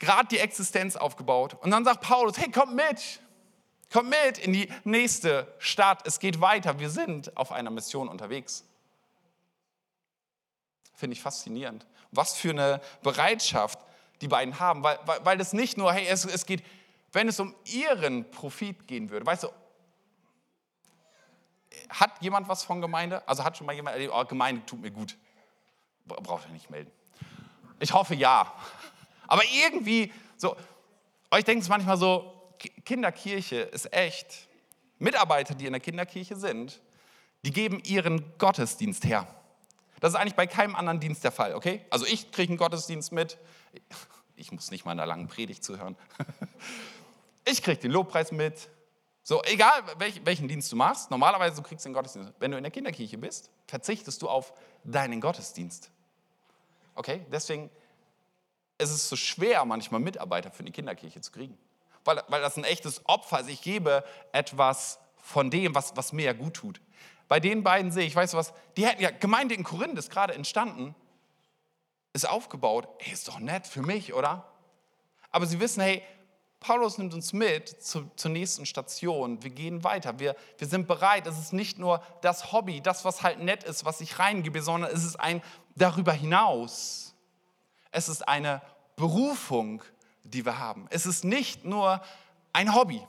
[0.00, 1.56] gerade die Existenz aufgebaut.
[1.60, 3.20] Und dann sagt Paulus, hey, komm mit,
[3.96, 8.62] komm mit in die nächste Stadt, es geht weiter, wir sind auf einer Mission unterwegs.
[10.94, 11.86] Finde ich faszinierend.
[12.10, 13.78] Was für eine Bereitschaft
[14.20, 16.62] die beiden haben, weil, weil, weil es nicht nur, hey, es, es geht,
[17.12, 19.48] wenn es um ihren Profit gehen würde, weißt du,
[21.88, 23.26] hat jemand was von Gemeinde?
[23.26, 25.16] Also hat schon mal jemand erlebt, oh, Gemeinde tut mir gut.
[26.04, 26.90] Braucht ihr nicht melden.
[27.80, 28.52] Ich hoffe ja.
[29.26, 30.54] Aber irgendwie, so,
[31.30, 34.48] euch denkt es manchmal so, Kinderkirche ist echt.
[34.98, 36.80] Mitarbeiter, die in der Kinderkirche sind,
[37.44, 39.26] die geben ihren Gottesdienst her.
[40.00, 41.84] Das ist eigentlich bei keinem anderen Dienst der Fall, okay?
[41.90, 43.38] Also ich kriege einen Gottesdienst mit.
[44.36, 45.96] Ich muss nicht mal in einer langen Predigt zuhören.
[47.48, 48.68] Ich kriege den Lobpreis mit.
[49.22, 52.32] So, egal welch, welchen Dienst du machst, normalerweise du kriegst du den Gottesdienst.
[52.40, 55.92] Wenn du in der Kinderkirche bist, verzichtest du auf deinen Gottesdienst.
[56.96, 57.24] Okay?
[57.30, 57.70] Deswegen
[58.78, 61.56] ist es so schwer, manchmal Mitarbeiter für die Kinderkirche zu kriegen.
[62.06, 63.48] Weil, weil das ein echtes Opfer ist.
[63.48, 66.80] Ich gebe etwas von dem, was, was mir ja gut tut.
[67.28, 70.10] Bei den beiden sehe ich, weißt du was, die hätten ja, Gemeinde in Korinth ist
[70.10, 70.94] gerade entstanden,
[72.12, 74.44] ist aufgebaut, ey, ist doch nett für mich, oder?
[75.30, 76.02] Aber sie wissen, hey,
[76.60, 79.42] Paulus nimmt uns mit zu, zur nächsten Station.
[79.42, 80.18] Wir gehen weiter.
[80.18, 81.26] Wir, wir sind bereit.
[81.26, 84.90] Es ist nicht nur das Hobby, das, was halt nett ist, was ich reingebe, sondern
[84.90, 85.42] es ist ein
[85.74, 87.14] darüber hinaus.
[87.90, 88.62] Es ist eine
[88.96, 89.82] Berufung,
[90.30, 90.86] die wir haben.
[90.90, 92.00] Es ist nicht nur
[92.52, 93.02] ein Hobby.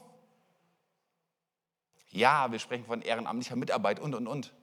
[2.10, 4.54] Ja, wir sprechen von ehrenamtlicher Mitarbeit und, und, und.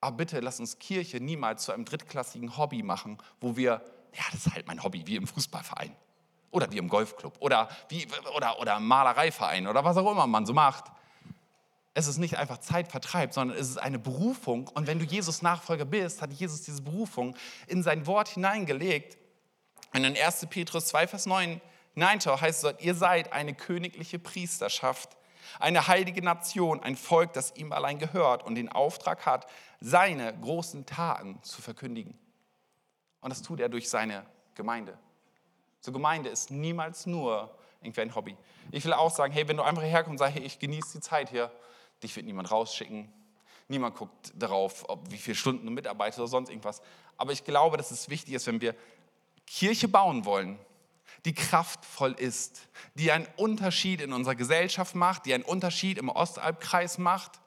[0.00, 3.82] Aber bitte lass uns Kirche niemals zu einem drittklassigen Hobby machen, wo wir,
[4.14, 5.94] ja, das ist halt mein Hobby, wie im Fußballverein
[6.50, 8.06] oder wie im Golfclub oder, wie,
[8.36, 10.84] oder, oder im Malereiverein oder was auch immer man so macht.
[11.94, 14.68] Es ist nicht einfach Zeitvertreib, sondern es ist eine Berufung.
[14.68, 19.18] Und wenn du Jesus Nachfolger bist, hat Jesus diese Berufung in sein Wort hineingelegt.
[19.92, 20.46] Und in 1.
[20.48, 21.60] Petrus 2, Vers 9
[21.94, 25.16] hineinschau, heißt es, ihr seid eine königliche Priesterschaft,
[25.58, 29.46] eine heilige Nation, ein Volk, das ihm allein gehört und den Auftrag hat,
[29.80, 32.18] seine großen Taten zu verkündigen.
[33.20, 34.24] Und das tut er durch seine
[34.54, 34.98] Gemeinde.
[35.80, 38.36] So Gemeinde ist niemals nur irgendwie ein Hobby.
[38.70, 41.00] Ich will auch sagen, hey, wenn du einfach herkommst und sagst, hey, ich genieße die
[41.00, 41.50] Zeit hier,
[42.02, 43.12] dich wird niemand rausschicken.
[43.68, 46.82] Niemand guckt darauf, ob, wie viele Stunden du mitarbeitest oder sonst irgendwas.
[47.16, 48.74] Aber ich glaube, dass es wichtig ist, wenn wir
[49.52, 50.58] Kirche bauen wollen,
[51.24, 56.98] die kraftvoll ist, die einen Unterschied in unserer Gesellschaft macht, die einen Unterschied im Ostalbkreis
[56.98, 57.40] macht,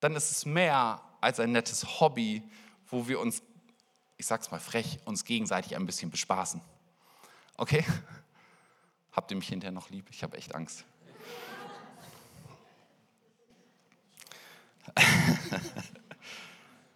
[0.00, 2.42] dann ist es mehr als ein nettes Hobby,
[2.88, 3.42] wo wir uns
[4.16, 6.60] ich sag's mal frech, uns gegenseitig ein bisschen bespaßen.
[7.56, 7.84] Okay?
[9.12, 10.08] Habt ihr mich hinterher noch lieb?
[10.10, 10.84] Ich habe echt Angst.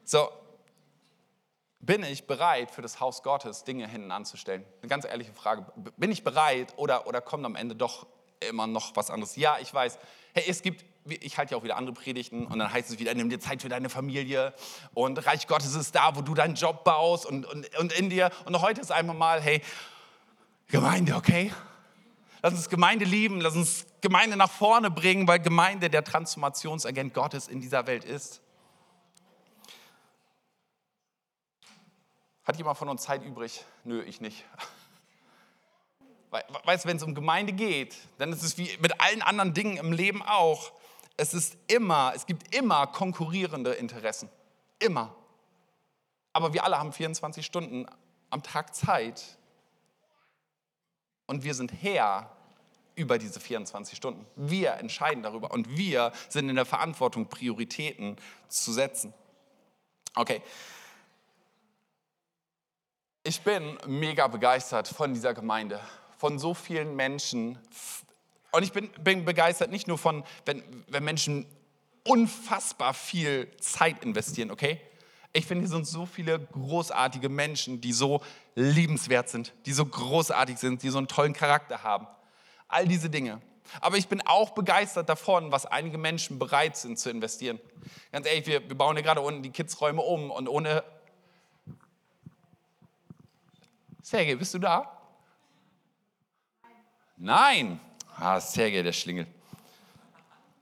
[0.04, 0.30] so,
[1.80, 4.64] bin ich bereit, für das Haus Gottes Dinge hinten anzustellen?
[4.82, 5.66] Eine ganz ehrliche Frage.
[5.96, 8.06] Bin ich bereit oder, oder kommt am Ende doch
[8.48, 9.36] immer noch was anderes?
[9.36, 9.98] Ja, ich weiß.
[10.34, 13.14] Hey, es gibt ich halte ja auch wieder andere Predigten und dann heißt es wieder,
[13.14, 14.52] nimm dir Zeit für deine Familie
[14.94, 18.30] und Reich Gottes ist da, wo du deinen Job baust und, und, und in dir.
[18.44, 19.62] Und heute ist einmal mal, hey,
[20.68, 21.52] Gemeinde, okay?
[22.42, 27.48] Lass uns Gemeinde lieben, lass uns Gemeinde nach vorne bringen, weil Gemeinde der Transformationsagent Gottes
[27.48, 28.40] in dieser Welt ist.
[32.50, 33.64] Hat jemand von uns Zeit übrig?
[33.84, 34.44] Nö, ich nicht.
[36.64, 39.76] Weißt du, wenn es um Gemeinde geht, dann ist es wie mit allen anderen Dingen
[39.76, 40.72] im Leben auch
[41.20, 44.28] es ist immer, es gibt immer konkurrierende Interessen.
[44.80, 45.14] Immer.
[46.32, 47.86] Aber wir alle haben 24 Stunden
[48.30, 49.22] am Tag Zeit
[51.26, 52.34] und wir sind Herr
[52.96, 54.26] über diese 24 Stunden.
[54.34, 58.16] Wir entscheiden darüber und wir sind in der Verantwortung, Prioritäten
[58.48, 59.14] zu setzen.
[60.16, 60.42] Okay.
[63.22, 65.78] Ich bin mega begeistert von dieser Gemeinde,
[66.16, 67.58] von so vielen Menschen,
[68.50, 71.44] und ich bin, bin begeistert nicht nur von, wenn, wenn Menschen
[72.08, 74.80] unfassbar viel Zeit investieren, okay?
[75.34, 78.22] Ich finde, hier sind so viele großartige Menschen, die so
[78.54, 82.06] liebenswert sind, die so großartig sind, die so einen tollen Charakter haben.
[82.68, 83.42] All diese Dinge.
[83.82, 87.60] Aber ich bin auch begeistert davon, was einige Menschen bereit sind zu investieren.
[88.12, 90.82] Ganz ehrlich, wir, wir bauen ja gerade unten die Kidsräume um und ohne.
[94.02, 94.96] Sergej, bist du da?
[97.16, 97.80] Nein.
[98.16, 99.26] Ah, Sergej, der Schlingel.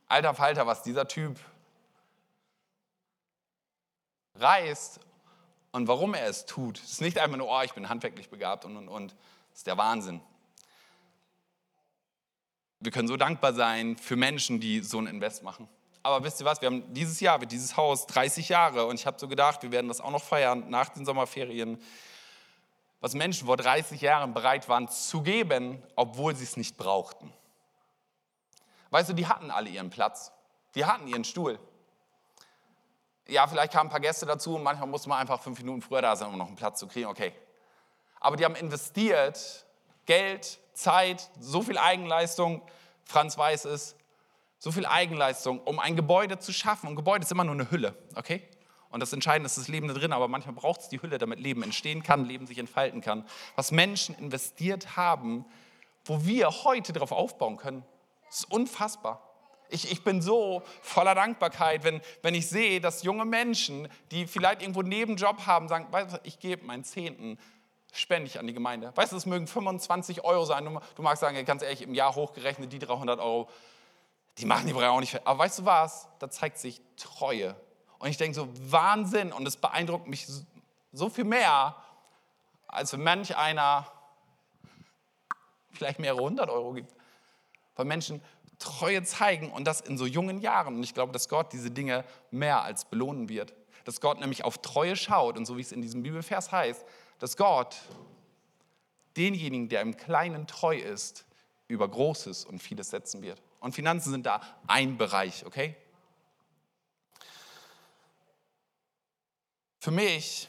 [0.09, 1.39] Alter Falter, was dieser Typ
[4.35, 5.01] reißt
[5.73, 6.79] und warum er es tut.
[6.79, 9.13] Es ist nicht einfach nur, oh, ich bin handwerklich begabt und, und, und.
[9.51, 10.21] Das ist der Wahnsinn.
[12.81, 15.69] Wir können so dankbar sein für Menschen, die so ein Invest machen.
[16.03, 19.07] Aber wisst ihr was, wir haben dieses Jahr, wird dieses Haus 30 Jahre und ich
[19.07, 21.83] habe so gedacht, wir werden das auch noch feiern nach den Sommerferien,
[23.01, 27.33] was Menschen vor 30 Jahren bereit waren zu geben, obwohl sie es nicht brauchten.
[28.91, 30.33] Weißt du, die hatten alle ihren Platz.
[30.75, 31.59] Die hatten ihren Stuhl.
[33.27, 36.01] ja, vielleicht kamen ein paar Gäste dazu und manchmal musste man einfach fünf Minuten früher
[36.01, 37.07] da sein, um noch einen Platz zu kriegen.
[37.07, 37.33] Okay.
[38.21, 39.67] Aber die haben investiert
[40.07, 42.63] Geld, Zeit, so viel Eigenleistung.
[43.05, 43.97] Franz weiß es,
[44.59, 46.89] so viel Eigenleistung, um ein Gebäude zu schaffen.
[46.89, 48.49] Und Gebäude ist immer nur eine Hülle, okay?
[48.91, 51.41] Und das Entscheidende ist das Leben da drin, aber manchmal braucht es die Hülle, damit
[51.41, 53.27] Leben entstehen kann, Leben sich entfalten kann.
[53.55, 55.45] Was Menschen investiert haben,
[56.05, 57.85] wo wir heute darauf aufbauen können,
[58.31, 59.23] ist unfassbar.
[59.71, 64.63] Ich, ich bin so voller Dankbarkeit, wenn, wenn ich sehe, dass junge Menschen, die vielleicht
[64.63, 67.39] irgendwo einen Nebenjob haben, sagen, weißt du, ich gebe meinen Zehnten,
[67.93, 68.93] spende ich an die Gemeinde.
[68.95, 70.65] Weißt du, es mögen 25 Euro sein.
[70.65, 73.49] Du, du magst sagen, ganz ehrlich, im Jahr hochgerechnet, die 300 Euro,
[74.39, 75.27] die machen die Brei auch nicht.
[75.27, 76.09] Aber weißt du was?
[76.19, 77.55] Da zeigt sich Treue.
[77.99, 79.33] Und ich denke so, Wahnsinn.
[79.33, 80.27] Und es beeindruckt mich
[80.93, 81.77] so viel mehr,
[82.67, 83.91] als wenn manch einer
[85.73, 86.95] vielleicht mehrere hundert Euro gibt.
[87.77, 88.23] Weil Menschen
[88.59, 90.77] Treue zeigen und das in so jungen Jahren.
[90.77, 93.55] Und ich glaube, dass Gott diese Dinge mehr als belohnen wird.
[93.85, 96.85] Dass Gott nämlich auf Treue schaut und so wie es in diesem Bibelvers heißt,
[97.21, 97.77] dass Gott
[99.17, 101.25] denjenigen, der im Kleinen treu ist,
[101.69, 103.41] über Großes und vieles setzen wird.
[103.61, 105.77] Und Finanzen sind da ein Bereich, okay?
[109.81, 110.49] Für mich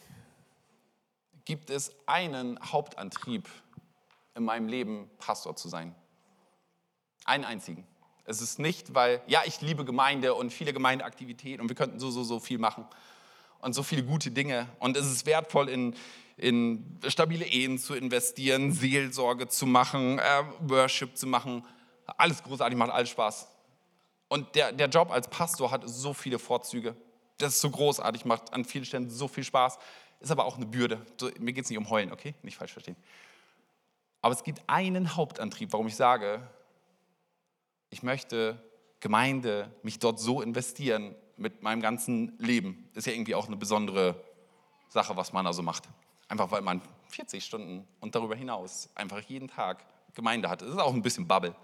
[1.46, 3.48] gibt es einen Hauptantrieb
[4.36, 5.94] in meinem Leben, Pastor zu sein.
[7.26, 7.86] Einen einzigen.
[8.26, 12.10] Es ist nicht, weil, ja, ich liebe Gemeinde und viele Gemeindeaktivitäten und wir könnten so,
[12.10, 12.86] so, so viel machen
[13.60, 14.68] und so viele gute Dinge.
[14.80, 15.96] Und es ist wertvoll, in,
[16.38, 21.64] in stabile Ehen zu investieren, Seelsorge zu machen, äh, Worship zu machen.
[22.06, 23.48] Alles großartig, macht alles Spaß.
[24.28, 26.96] Und der, der Job als Pastor hat so viele Vorzüge.
[27.40, 29.80] Das ist so großartig, macht an vielen Stellen so viel Spaß,
[30.20, 31.02] ist aber auch eine Bürde.
[31.40, 32.36] Mir geht es nicht um Heulen, okay?
[32.44, 32.98] Nicht falsch verstehen.
[34.22, 36.48] Aber es gibt einen Hauptantrieb, warum ich sage,
[37.90, 38.62] ich möchte
[39.00, 42.90] Gemeinde, mich dort so investieren mit meinem ganzen Leben.
[42.94, 44.22] Ist ja irgendwie auch eine besondere
[44.90, 45.86] Sache, was man also macht.
[46.28, 50.62] Einfach weil man 40 Stunden und darüber hinaus einfach jeden Tag Gemeinde hat.
[50.62, 51.56] Das ist auch ein bisschen Bubble.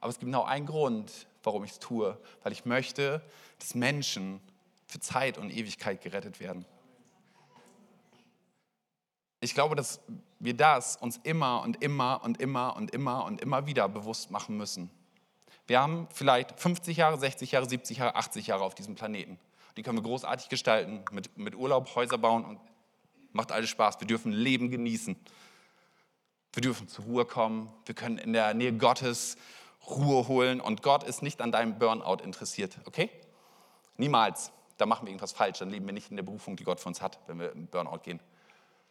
[0.00, 2.16] Aber es gibt genau einen Grund, warum ich es tue.
[2.42, 3.22] Weil ich möchte,
[3.58, 4.40] dass Menschen
[4.88, 6.64] für Zeit und Ewigkeit gerettet werden.
[9.40, 10.00] Ich glaube, dass
[10.40, 14.56] wir das uns immer und immer und immer und immer und immer wieder bewusst machen
[14.56, 14.90] müssen.
[15.68, 19.38] Wir haben vielleicht 50 Jahre, 60 Jahre, 70 Jahre, 80 Jahre auf diesem Planeten.
[19.76, 22.58] Die können wir großartig gestalten, mit, mit Urlaub, Häuser bauen und
[23.32, 24.00] macht alles Spaß.
[24.00, 25.14] Wir dürfen Leben genießen.
[26.54, 27.70] Wir dürfen zur Ruhe kommen.
[27.84, 29.36] Wir können in der Nähe Gottes
[29.86, 30.60] Ruhe holen.
[30.60, 33.10] Und Gott ist nicht an deinem Burnout interessiert, okay?
[33.96, 34.50] Niemals.
[34.78, 35.58] Da machen wir irgendwas falsch.
[35.58, 37.66] Dann leben wir nicht in der Berufung, die Gott für uns hat, wenn wir in
[37.66, 38.20] Burnout gehen.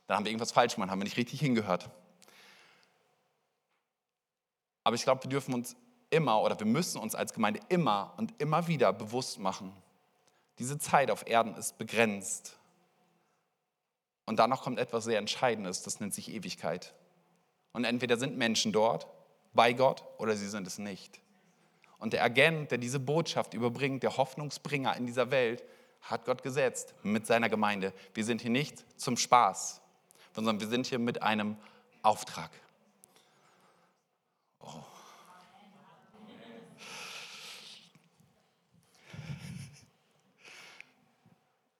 [0.05, 1.89] Dann haben wir irgendwas falsch gemacht, haben wir nicht richtig hingehört.
[4.83, 5.75] Aber ich glaube, wir dürfen uns
[6.09, 9.73] immer oder wir müssen uns als Gemeinde immer und immer wieder bewusst machen,
[10.59, 12.57] diese Zeit auf Erden ist begrenzt.
[14.25, 16.93] Und danach kommt etwas sehr Entscheidendes, das nennt sich Ewigkeit.
[17.73, 19.07] Und entweder sind Menschen dort
[19.53, 21.19] bei Gott oder sie sind es nicht.
[21.99, 25.63] Und der Agent, der diese Botschaft überbringt, der Hoffnungsbringer in dieser Welt,
[26.09, 27.93] hat Gott gesetzt mit seiner Gemeinde.
[28.13, 29.81] Wir sind hier nicht zum Spaß,
[30.33, 31.57] sondern wir sind hier mit einem
[32.01, 32.49] Auftrag.
[34.59, 34.83] Oh.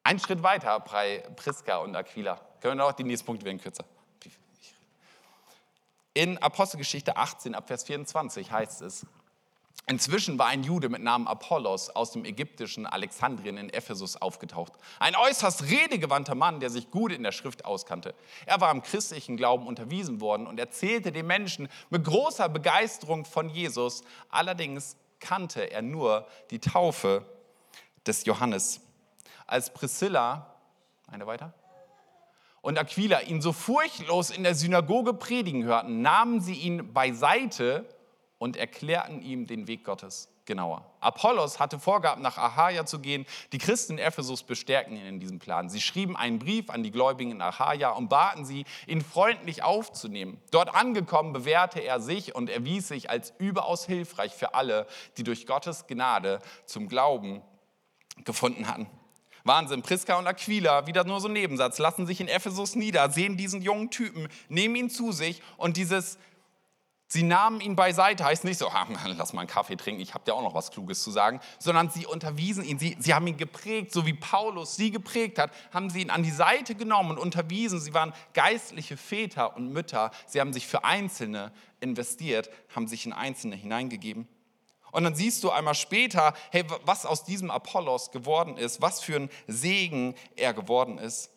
[0.04, 2.36] Ein Schritt weiter bei Priska und Aquila.
[2.62, 3.84] Können wir noch, die nächsten Punkte werden kürzer.
[6.14, 9.06] In Apostelgeschichte 18 ab Vers 24 heißt es,
[9.86, 14.74] Inzwischen war ein Jude mit Namen Apollos aus dem ägyptischen Alexandrien in Ephesus aufgetaucht.
[15.00, 18.14] Ein äußerst redegewandter Mann, der sich gut in der Schrift auskannte.
[18.46, 23.50] Er war im christlichen Glauben unterwiesen worden und erzählte den Menschen mit großer Begeisterung von
[23.50, 24.04] Jesus.
[24.30, 27.26] Allerdings kannte er nur die Taufe
[28.06, 28.82] des Johannes
[29.46, 30.54] als Priscilla,
[31.08, 31.54] eine weiter,
[32.62, 37.86] und Aquila ihn so furchtlos in der Synagoge predigen hörten, nahmen sie ihn beiseite
[38.38, 40.86] und erklärten ihm den Weg Gottes genauer.
[41.02, 43.26] Apollos hatte vorgehabt, nach Achaia zu gehen.
[43.52, 45.70] Die Christen in Ephesus bestärkten ihn in diesem Plan.
[45.70, 50.42] Sie schrieben einen Brief an die Gläubigen in Achaia und baten sie, ihn freundlich aufzunehmen.
[50.52, 54.88] Dort angekommen bewährte er sich und erwies sich als überaus hilfreich für alle,
[55.18, 57.42] die durch Gottes Gnade zum Glauben
[58.24, 58.88] gefunden hatten.
[59.44, 59.82] Wahnsinn.
[59.82, 63.62] Priska und Aquila, wieder nur so ein Nebensatz, lassen sich in Ephesus nieder, sehen diesen
[63.62, 66.18] jungen Typen, nehmen ihn zu sich und dieses,
[67.08, 68.70] sie nahmen ihn beiseite, heißt nicht so,
[69.06, 71.90] lass mal einen Kaffee trinken, ich habe dir auch noch was Kluges zu sagen, sondern
[71.90, 75.90] sie unterwiesen ihn, sie, sie haben ihn geprägt, so wie Paulus sie geprägt hat, haben
[75.90, 77.80] sie ihn an die Seite genommen und unterwiesen.
[77.80, 83.14] Sie waren geistliche Väter und Mütter, sie haben sich für Einzelne investiert, haben sich in
[83.14, 84.28] Einzelne hineingegeben.
[84.92, 89.16] Und dann siehst du einmal später, hey, was aus diesem Apollos geworden ist, was für
[89.16, 91.30] ein Segen er geworden ist.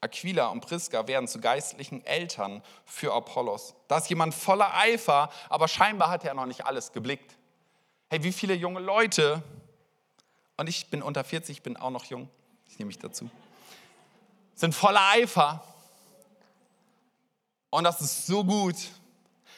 [0.00, 3.74] Aquila und Priska werden zu geistlichen Eltern für Apollos.
[3.88, 7.36] Da ist jemand voller Eifer, aber scheinbar hat er noch nicht alles geblickt.
[8.08, 9.42] Hey, wie viele junge Leute,
[10.56, 12.28] und ich bin unter 40, bin auch noch jung,
[12.68, 13.30] ich nehme mich dazu,
[14.54, 15.62] sind voller Eifer.
[17.70, 18.76] Und das ist so gut,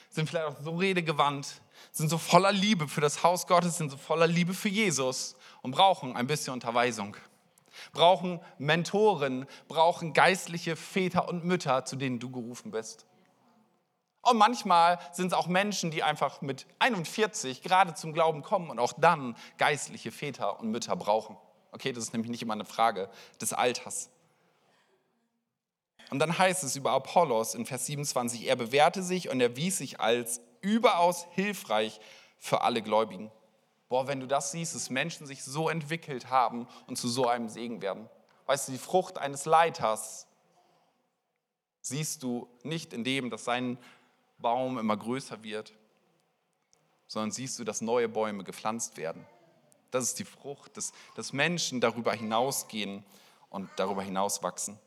[0.09, 1.61] sind vielleicht auch so redegewandt,
[1.93, 5.73] sind so voller Liebe für das Haus Gottes, sind so voller Liebe für Jesus und
[5.73, 7.17] brauchen ein bisschen Unterweisung
[7.93, 13.07] brauchen Mentoren, brauchen geistliche Väter und Mütter, zu denen du gerufen bist.
[14.23, 18.79] Und manchmal sind es auch Menschen, die einfach mit 41 gerade zum Glauben kommen und
[18.79, 21.37] auch dann geistliche Väter und Mütter brauchen.
[21.73, 23.11] Okay, das ist nämlich nicht immer eine Frage
[23.41, 24.11] des Alters.
[26.11, 30.01] Und dann heißt es über Apollos in Vers 27, er bewährte sich und erwies sich
[30.01, 32.01] als überaus hilfreich
[32.39, 33.31] für alle Gläubigen.
[33.89, 37.49] Boah, wenn du das siehst, dass Menschen sich so entwickelt haben und zu so einem
[37.49, 38.09] Segen werden.
[38.47, 40.27] Weißt du, die Frucht eines Leiters
[41.81, 43.79] siehst du nicht in dem, dass sein
[44.39, 45.73] Baum immer größer wird,
[47.07, 49.27] sondern siehst du, dass neue Bäume gepflanzt werden.
[49.91, 53.05] Das ist die Frucht, dass, dass Menschen darüber hinausgehen
[53.49, 54.79] und darüber hinaus wachsen.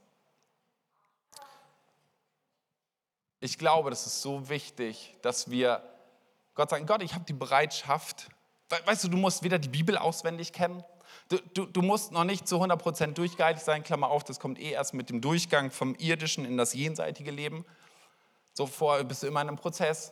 [3.40, 5.84] Ich glaube, das ist so wichtig, dass wir
[6.54, 8.30] Gott sagen, Gott, ich habe die Bereitschaft,
[8.72, 10.84] Weißt du, du musst weder die Bibel auswendig kennen,
[11.30, 14.72] du, du, du musst noch nicht zu 100% durchgehalten sein, Klammer auf, das kommt eh
[14.72, 17.66] erst mit dem Durchgang vom irdischen in das jenseitige Leben.
[18.54, 20.12] So vorher bist du immer in einem Prozess.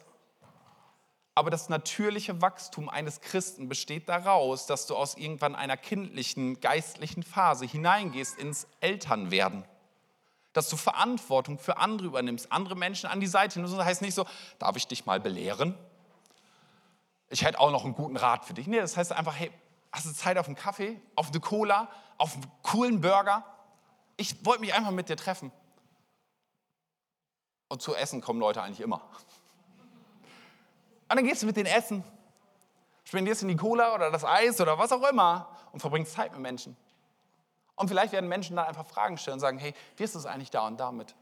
[1.36, 7.24] Aber das natürliche Wachstum eines Christen besteht daraus, dass du aus irgendwann einer kindlichen, geistlichen
[7.24, 9.64] Phase hineingehst ins Elternwerden.
[10.51, 13.78] Dass du Verantwortung für andere übernimmst, andere Menschen an die Seite nimmst.
[13.78, 14.26] Das heißt nicht so,
[14.57, 15.76] darf ich dich mal belehren?
[17.30, 18.67] Ich hätte auch noch einen guten Rat für dich.
[18.67, 19.51] Nee, das heißt einfach, hey,
[19.91, 23.43] hast du Zeit auf einen Kaffee, auf eine Cola, auf einen coolen Burger?
[24.17, 25.51] Ich wollte mich einfach mit dir treffen.
[27.67, 29.01] Und zu essen kommen Leute eigentlich immer.
[31.09, 32.03] Und dann gehst du mit denen essen,
[33.03, 36.41] spendierst in die Cola oder das Eis oder was auch immer und verbringst Zeit mit
[36.41, 36.75] Menschen.
[37.75, 40.49] Und vielleicht werden Menschen dann einfach Fragen stellen und sagen, hey, wie ist das eigentlich
[40.49, 41.15] da und damit?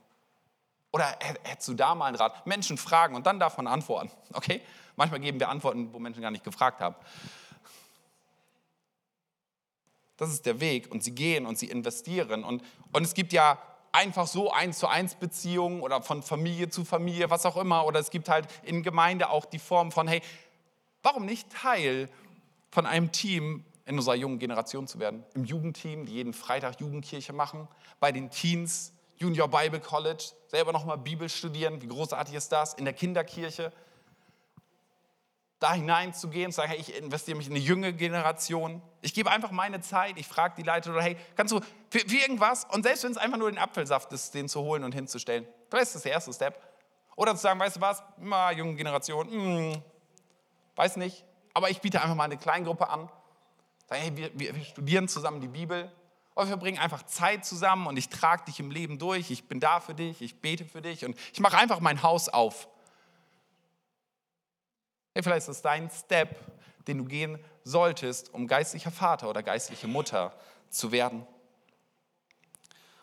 [0.91, 1.05] Oder
[1.43, 2.47] hättest du da mal einen Rat?
[2.47, 4.09] Menschen fragen und dann man antworten.
[4.33, 4.61] Okay?
[4.97, 6.95] Manchmal geben wir Antworten, wo Menschen gar nicht gefragt haben.
[10.17, 12.43] Das ist der Weg und sie gehen und sie investieren.
[12.43, 16.83] Und, und es gibt ja einfach so eins zu eins Beziehungen oder von Familie zu
[16.83, 17.85] Familie, was auch immer.
[17.85, 20.21] Oder es gibt halt in Gemeinde auch die Form von, hey,
[21.03, 22.09] warum nicht Teil
[22.71, 25.23] von einem Team in unserer jungen Generation zu werden?
[25.35, 27.67] Im Jugendteam, die jeden Freitag Jugendkirche machen,
[27.99, 32.85] bei den Teens, Junior Bible College, selber nochmal Bibel studieren, wie großartig ist das, in
[32.85, 33.71] der Kinderkirche
[35.59, 38.81] da hineinzugehen, zu sagen, hey, ich investiere mich in eine junge Generation.
[39.01, 42.15] Ich gebe einfach meine Zeit, ich frage die Leiter, oder hey, kannst du für, für
[42.15, 45.47] irgendwas, und selbst wenn es einfach nur den Apfelsaft ist, den zu holen und hinzustellen,
[45.69, 46.61] vielleicht ist das der erste Step.
[47.15, 49.81] Oder zu sagen, weißt du was, Ma, junge Generation, hm,
[50.75, 53.09] weiß nicht, aber ich biete einfach mal eine Kleingruppe an.
[53.87, 55.91] Sag, hey, wir, wir, wir studieren zusammen die Bibel,
[56.37, 59.59] und wir bringen einfach Zeit zusammen und ich trage dich im Leben durch, ich bin
[59.59, 62.67] da für dich, ich bete für dich und ich mache einfach mein Haus auf.
[65.18, 66.38] Hey, vielleicht ist dein Step,
[66.88, 70.32] den du gehen solltest, um geistlicher Vater oder geistliche Mutter
[70.70, 71.26] zu werden.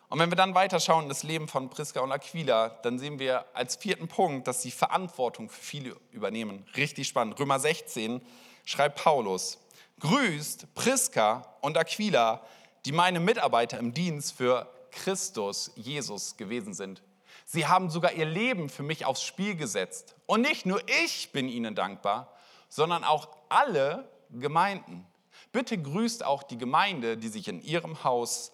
[0.09, 3.45] Und wenn wir dann weiterschauen in das Leben von Priska und Aquila, dann sehen wir
[3.53, 6.65] als vierten Punkt, dass sie Verantwortung für viele übernehmen.
[6.77, 7.37] Richtig spannend.
[7.41, 8.23] Römer 16
[8.65, 9.59] schreibt Paulus,
[9.99, 12.47] grüßt Priska und Aquila,
[12.85, 17.03] die meine Mitarbeiter im Dienst für Christus Jesus gewesen sind.
[17.45, 20.17] Sie haben sogar ihr Leben für mich aufs Spiel gesetzt.
[20.27, 22.33] Und nicht nur ich bin ihnen dankbar,
[22.69, 25.07] sondern auch alle Gemeinden.
[25.53, 28.53] Bitte grüßt auch die Gemeinde, die sich in ihrem Haus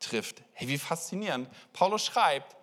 [0.00, 0.42] trifft.
[0.52, 1.48] Hey, wie faszinierend.
[1.72, 2.56] Paulus schreibt,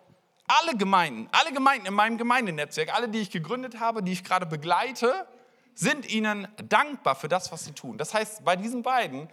[0.48, 4.46] alle Gemeinden, alle Gemeinden in meinem Gemeindenetzwerk, alle, die ich gegründet habe, die ich gerade
[4.46, 5.28] begleite,
[5.76, 7.98] sind ihnen dankbar für das, was sie tun.
[7.98, 9.30] Das heißt, bei diesen beiden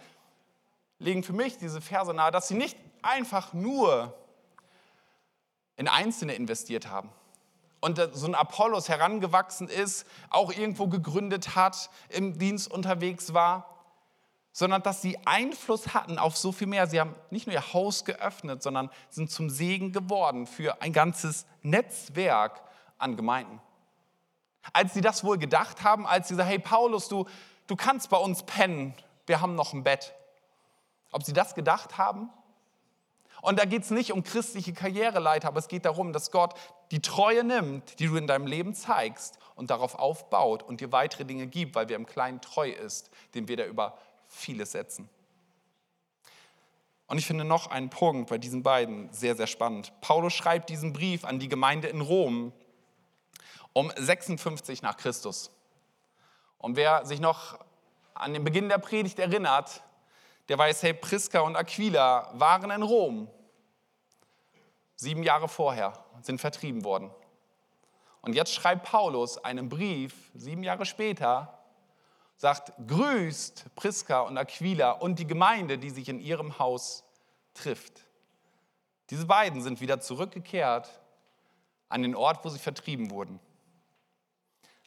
[0.99, 4.15] legen für mich diese Verse nahe, dass sie nicht einfach nur
[5.77, 7.09] in Einzelne investiert haben.
[7.79, 13.77] Und so ein Apollos herangewachsen ist, auch irgendwo gegründet hat, im Dienst unterwegs war,
[14.51, 16.87] sondern dass sie Einfluss hatten auf so viel mehr.
[16.87, 21.45] Sie haben nicht nur ihr Haus geöffnet, sondern sind zum Segen geworden für ein ganzes
[21.61, 22.63] Netzwerk
[22.97, 23.61] an Gemeinden.
[24.73, 27.27] Als sie das wohl gedacht haben, als sie sagen, hey Paulus, du,
[27.67, 28.95] du kannst bei uns pennen,
[29.27, 30.15] wir haben noch ein Bett.
[31.11, 32.31] Ob sie das gedacht haben?
[33.41, 36.55] Und da geht es nicht um christliche Karriereleiter, aber es geht darum, dass Gott
[36.91, 41.25] die Treue nimmt, die du in deinem Leben zeigst und darauf aufbaut und dir weitere
[41.25, 45.09] Dinge gibt, weil wir im Kleinen treu ist, den wir da über vieles setzen.
[47.07, 49.93] Und ich finde noch einen Punkt bei diesen beiden sehr, sehr spannend.
[50.01, 52.51] Paulus schreibt diesen Brief an die Gemeinde in Rom
[53.71, 55.51] um 56 nach Christus.
[56.57, 57.59] Und wer sich noch
[58.13, 59.83] an den Beginn der Predigt erinnert,
[60.49, 63.27] der weiß, hey, Priska und Aquila waren in Rom.
[64.95, 67.11] Sieben Jahre vorher sind vertrieben worden.
[68.21, 71.57] Und jetzt schreibt Paulus einen Brief, sieben Jahre später,
[72.37, 77.03] sagt, grüßt Priska und Aquila und die Gemeinde, die sich in ihrem Haus
[77.53, 78.05] trifft.
[79.09, 81.01] Diese beiden sind wieder zurückgekehrt
[81.89, 83.39] an den Ort, wo sie vertrieben wurden.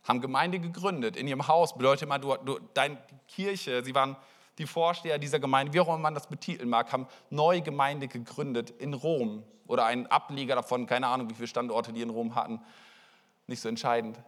[0.04, 1.16] Haben Gemeinde gegründet.
[1.16, 2.98] In ihrem Haus bedeutet immer, du, du, deine
[3.28, 4.16] Kirche, sie waren
[4.58, 8.70] die Vorsteher dieser Gemeinde, wie auch immer man das betiteln mag, haben neue Gemeinde gegründet
[8.70, 12.60] in Rom oder einen Ableger davon, keine Ahnung, wie viele Standorte die in Rom hatten,
[13.46, 14.18] nicht so entscheidend.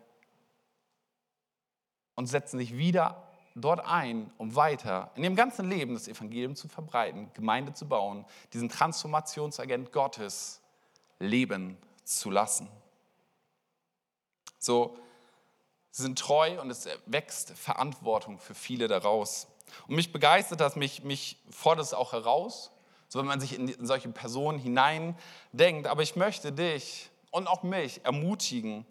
[2.15, 6.69] Und setzen sich wieder dort ein, um weiter in ihrem ganzen Leben das Evangelium zu
[6.69, 10.61] verbreiten, Gemeinde zu bauen, diesen Transformationsagent Gottes
[11.19, 12.69] leben zu lassen.
[14.59, 14.97] So,
[15.91, 19.49] sie sind treu und es wächst Verantwortung für viele daraus.
[19.87, 22.71] Und mich begeistert das, mich, mich fordert es auch heraus,
[23.09, 25.87] so wenn man sich in solche Personen hineindenkt.
[25.87, 28.87] Aber ich möchte dich und auch mich ermutigen,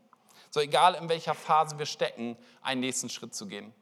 [0.50, 3.74] so egal in welcher Phase wir stecken, einen nächsten Schritt zu gehen.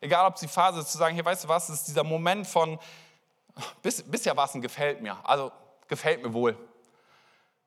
[0.00, 2.78] Egal ob die Phase ist, zu sagen, hier weißt du was, ist dieser Moment von,
[3.82, 5.52] bis, bisher war es ein gefällt mir, also
[5.88, 6.56] gefällt mir wohl.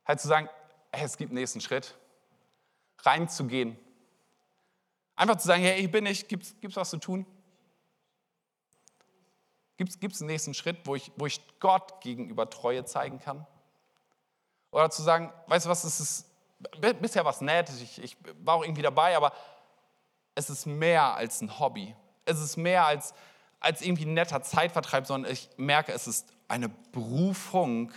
[0.06, 0.50] Halt zu sagen,
[0.92, 1.96] hey, es gibt einen nächsten Schritt,
[3.04, 3.78] reinzugehen.
[5.16, 7.26] Einfach zu sagen, hey, ich bin ich, gibt es was zu tun?
[9.78, 13.46] Gibt es einen nächsten Schritt, wo ich, wo ich Gott gegenüber Treue zeigen kann?
[14.72, 16.30] Oder zu sagen, weißt du was, es ist
[17.02, 19.34] bisher was nett, ich, ich war auch irgendwie dabei, aber
[20.36, 21.96] es ist mehr als ein Hobby.
[22.26, 23.14] Es ist mehr als,
[23.60, 27.92] als irgendwie ein netter Zeitvertreib, sondern ich merke, es ist eine Berufung,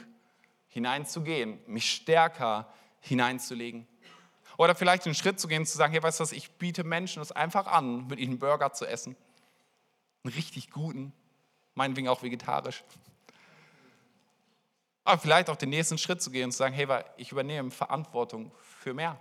[0.69, 3.89] hineinzugehen, mich stärker hineinzulegen.
[4.57, 7.23] Oder vielleicht einen Schritt zu gehen, zu sagen, hey, weißt du was, ich biete Menschen
[7.23, 9.17] es einfach an, mit ihnen Burger zu essen.
[10.23, 11.13] Einen richtig guten,
[11.79, 12.85] meinetwegen auch vegetarisch.
[15.05, 18.53] Aber vielleicht auch den nächsten Schritt zu gehen und zu sagen, hey, ich übernehme Verantwortung
[18.61, 19.19] für mehr.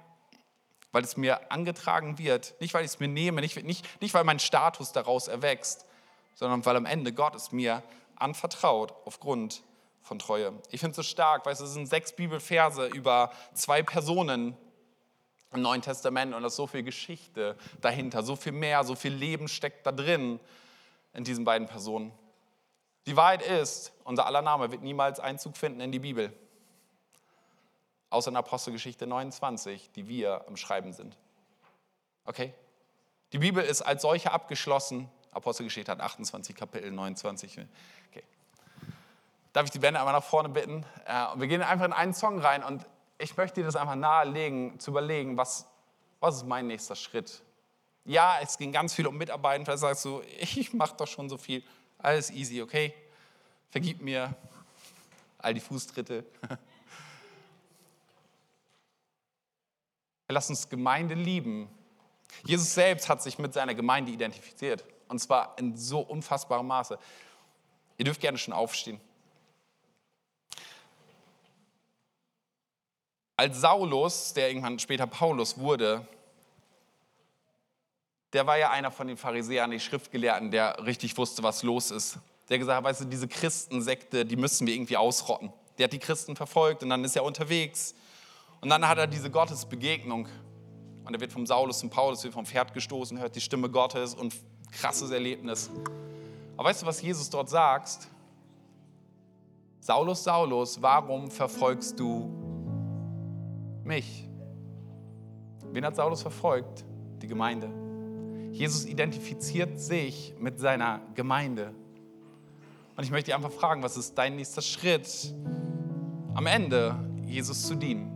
[0.92, 4.26] Weil es mir angetragen wird, nicht weil ich es mir nehme, nicht, nicht, nicht weil
[4.26, 5.86] mein Status daraus erwächst,
[6.36, 7.84] sondern weil am Ende Gott es mir
[8.16, 9.64] anvertraut aufgrund
[10.02, 10.54] von Treue.
[10.72, 14.58] Ich finde es so stark, weil es sind sechs Bibelverse über zwei Personen
[15.54, 19.14] im Neuen Testament und da ist so viel Geschichte dahinter, so viel mehr, so viel
[19.14, 20.40] Leben steckt da drin
[21.14, 22.12] in diesen beiden Personen.
[23.08, 26.34] Die Wahrheit ist, unser aller Name wird niemals Einzug finden in die Bibel.
[28.10, 31.18] Außer in Apostelgeschichte 29, die wir am Schreiben sind.
[32.26, 32.54] Okay?
[33.32, 35.10] Die Bibel ist als solche abgeschlossen.
[35.32, 37.60] Apostelgeschichte hat 28 Kapitel, 29.
[38.10, 38.24] Okay.
[39.54, 40.86] Darf ich die Bände einmal nach vorne bitten?
[41.06, 42.86] Äh, wir gehen einfach in einen Song rein und
[43.20, 45.66] ich möchte dir das einfach nahelegen, zu überlegen, was,
[46.20, 47.42] was ist mein nächster Schritt?
[48.04, 49.66] Ja, es ging ganz viel um Mitarbeiten.
[49.66, 51.64] Vielleicht sagst du, ich mache doch schon so viel.
[51.98, 52.94] Alles easy, okay?
[53.70, 54.36] Vergib mir
[55.40, 56.26] all die Fußtritte.
[60.30, 61.70] Lass uns Gemeinde lieben.
[62.44, 64.84] Jesus selbst hat sich mit seiner Gemeinde identifiziert.
[65.08, 67.00] Und zwar in so unfassbarem Maße.
[67.98, 69.00] Ihr dürft gerne schon aufstehen.
[73.38, 76.08] Als Saulus, der irgendwann später Paulus wurde,
[78.34, 82.20] der war ja einer von den Pharisäern, die Schriftgelehrten, der richtig wusste, was los ist.
[82.50, 85.52] Der gesagt hat, weißt du, diese Christensekte, die müssen wir irgendwie ausrotten.
[85.78, 87.94] Der hat die Christen verfolgt und dann ist er unterwegs.
[88.62, 90.28] Und dann hat er diese Gottesbegegnung.
[91.06, 94.14] Und er wird vom Saulus zum Paulus, wird vom Pferd gestoßen, hört die Stimme Gottes
[94.14, 94.36] und
[94.72, 95.70] krasses Erlebnis.
[96.58, 98.08] Aber weißt du, was Jesus dort sagt?
[99.80, 102.30] Saulus, Saulus, warum verfolgst du
[103.86, 104.28] mich?
[105.72, 106.84] Wen hat Saulus verfolgt?
[107.22, 107.70] Die Gemeinde.
[108.52, 111.74] Jesus identifiziert sich mit seiner Gemeinde.
[112.96, 115.36] Und ich möchte dich einfach fragen, was ist dein nächster Schritt
[116.34, 116.96] am Ende,
[117.26, 118.12] Jesus zu dienen?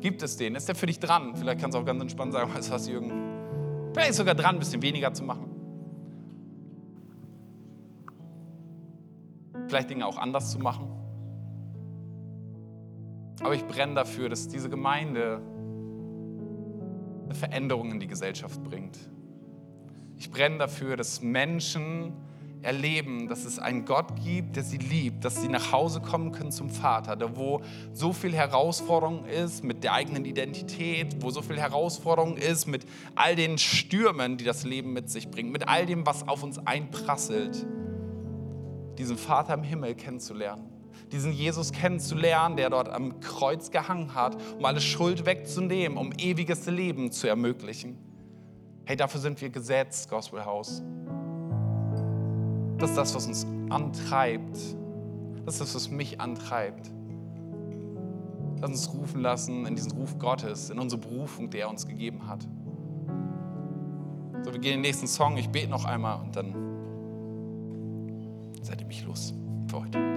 [0.00, 0.54] Gibt es den?
[0.54, 1.36] Ist der für dich dran?
[1.36, 3.12] Vielleicht kannst du auch ganz entspannt sagen, was hast du, Jürgen?
[3.94, 5.48] Vielleicht sogar dran, ein bisschen weniger zu machen.
[9.68, 10.88] Vielleicht Dinge auch anders zu machen.
[13.42, 15.40] Aber ich brenne dafür, dass diese Gemeinde
[17.32, 18.98] eine Veränderung in die Gesellschaft bringt.
[20.18, 22.12] Ich brenne dafür, dass Menschen
[22.60, 26.52] erleben, dass es einen Gott gibt, der sie liebt, dass sie nach Hause kommen können
[26.52, 27.60] zum Vater, da wo
[27.92, 33.34] so viel Herausforderung ist mit der eigenen Identität, wo so viel Herausforderung ist mit all
[33.34, 37.66] den Stürmen, die das Leben mit sich bringt, mit all dem, was auf uns einprasselt,
[38.96, 40.71] diesen Vater im Himmel kennenzulernen.
[41.12, 46.64] Diesen Jesus kennenzulernen, der dort am Kreuz gehangen hat, um alle Schuld wegzunehmen, um ewiges
[46.66, 47.98] Leben zu ermöglichen.
[48.86, 50.82] Hey, dafür sind wir gesetzt, Gospel House.
[52.78, 54.56] Das ist das, was uns antreibt.
[55.44, 56.90] Das ist das, was mich antreibt.
[58.60, 62.26] Lass uns rufen lassen in diesen Ruf Gottes, in unsere Berufung, die er uns gegeben
[62.26, 62.48] hat.
[64.44, 65.36] So, wir gehen in den nächsten Song.
[65.36, 66.54] Ich bete noch einmal und dann
[68.62, 69.34] seid ihr mich los
[69.68, 70.11] für heute.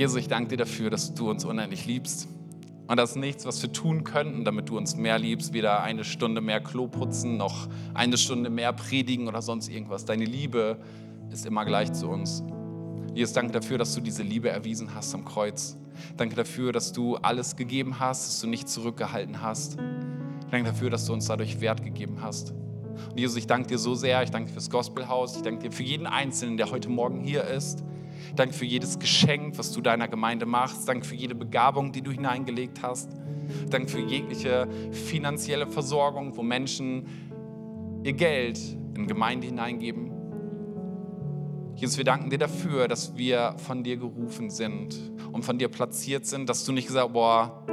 [0.00, 2.26] Jesus, ich danke dir dafür, dass du uns unendlich liebst.
[2.86, 5.52] Und das ist nichts, was wir tun könnten, damit du uns mehr liebst.
[5.52, 10.06] Weder eine Stunde mehr Klo putzen, noch eine Stunde mehr predigen oder sonst irgendwas.
[10.06, 10.78] Deine Liebe
[11.30, 12.42] ist immer gleich zu uns.
[13.12, 15.76] Jesus, danke dafür, dass du diese Liebe erwiesen hast am Kreuz.
[16.16, 19.76] Danke dafür, dass du alles gegeben hast, dass du nicht zurückgehalten hast.
[20.50, 22.54] Danke dafür, dass du uns dadurch Wert gegeben hast.
[23.10, 24.22] Und Jesus, ich danke dir so sehr.
[24.22, 25.36] Ich danke dir fürs Gospelhaus.
[25.36, 27.84] Ich danke dir für jeden Einzelnen, der heute Morgen hier ist.
[28.36, 30.88] Danke für jedes Geschenk, was du deiner Gemeinde machst.
[30.88, 33.10] Danke für jede Begabung, die du hineingelegt hast.
[33.70, 37.06] Danke für jegliche finanzielle Versorgung, wo Menschen
[38.04, 38.58] ihr Geld
[38.96, 40.10] in Gemeinde hineingeben.
[41.74, 44.96] Jesus, wir danken dir dafür, dass wir von dir gerufen sind
[45.32, 47.64] und von dir platziert sind, dass du nicht gesagt, boah,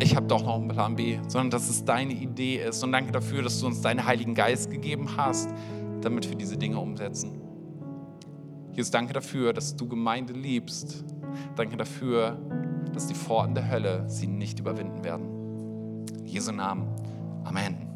[0.00, 2.82] ich habe doch noch einen Plan B, sondern dass es deine Idee ist.
[2.82, 5.50] Und danke dafür, dass du uns deinen Heiligen Geist gegeben hast,
[6.00, 7.51] damit wir diese Dinge umsetzen.
[8.72, 11.04] Jesus, danke dafür, dass du Gemeinde liebst.
[11.56, 12.38] Danke dafür,
[12.92, 16.06] dass die Pforten der Hölle sie nicht überwinden werden.
[16.18, 16.88] In Jesu Namen.
[17.44, 17.91] Amen.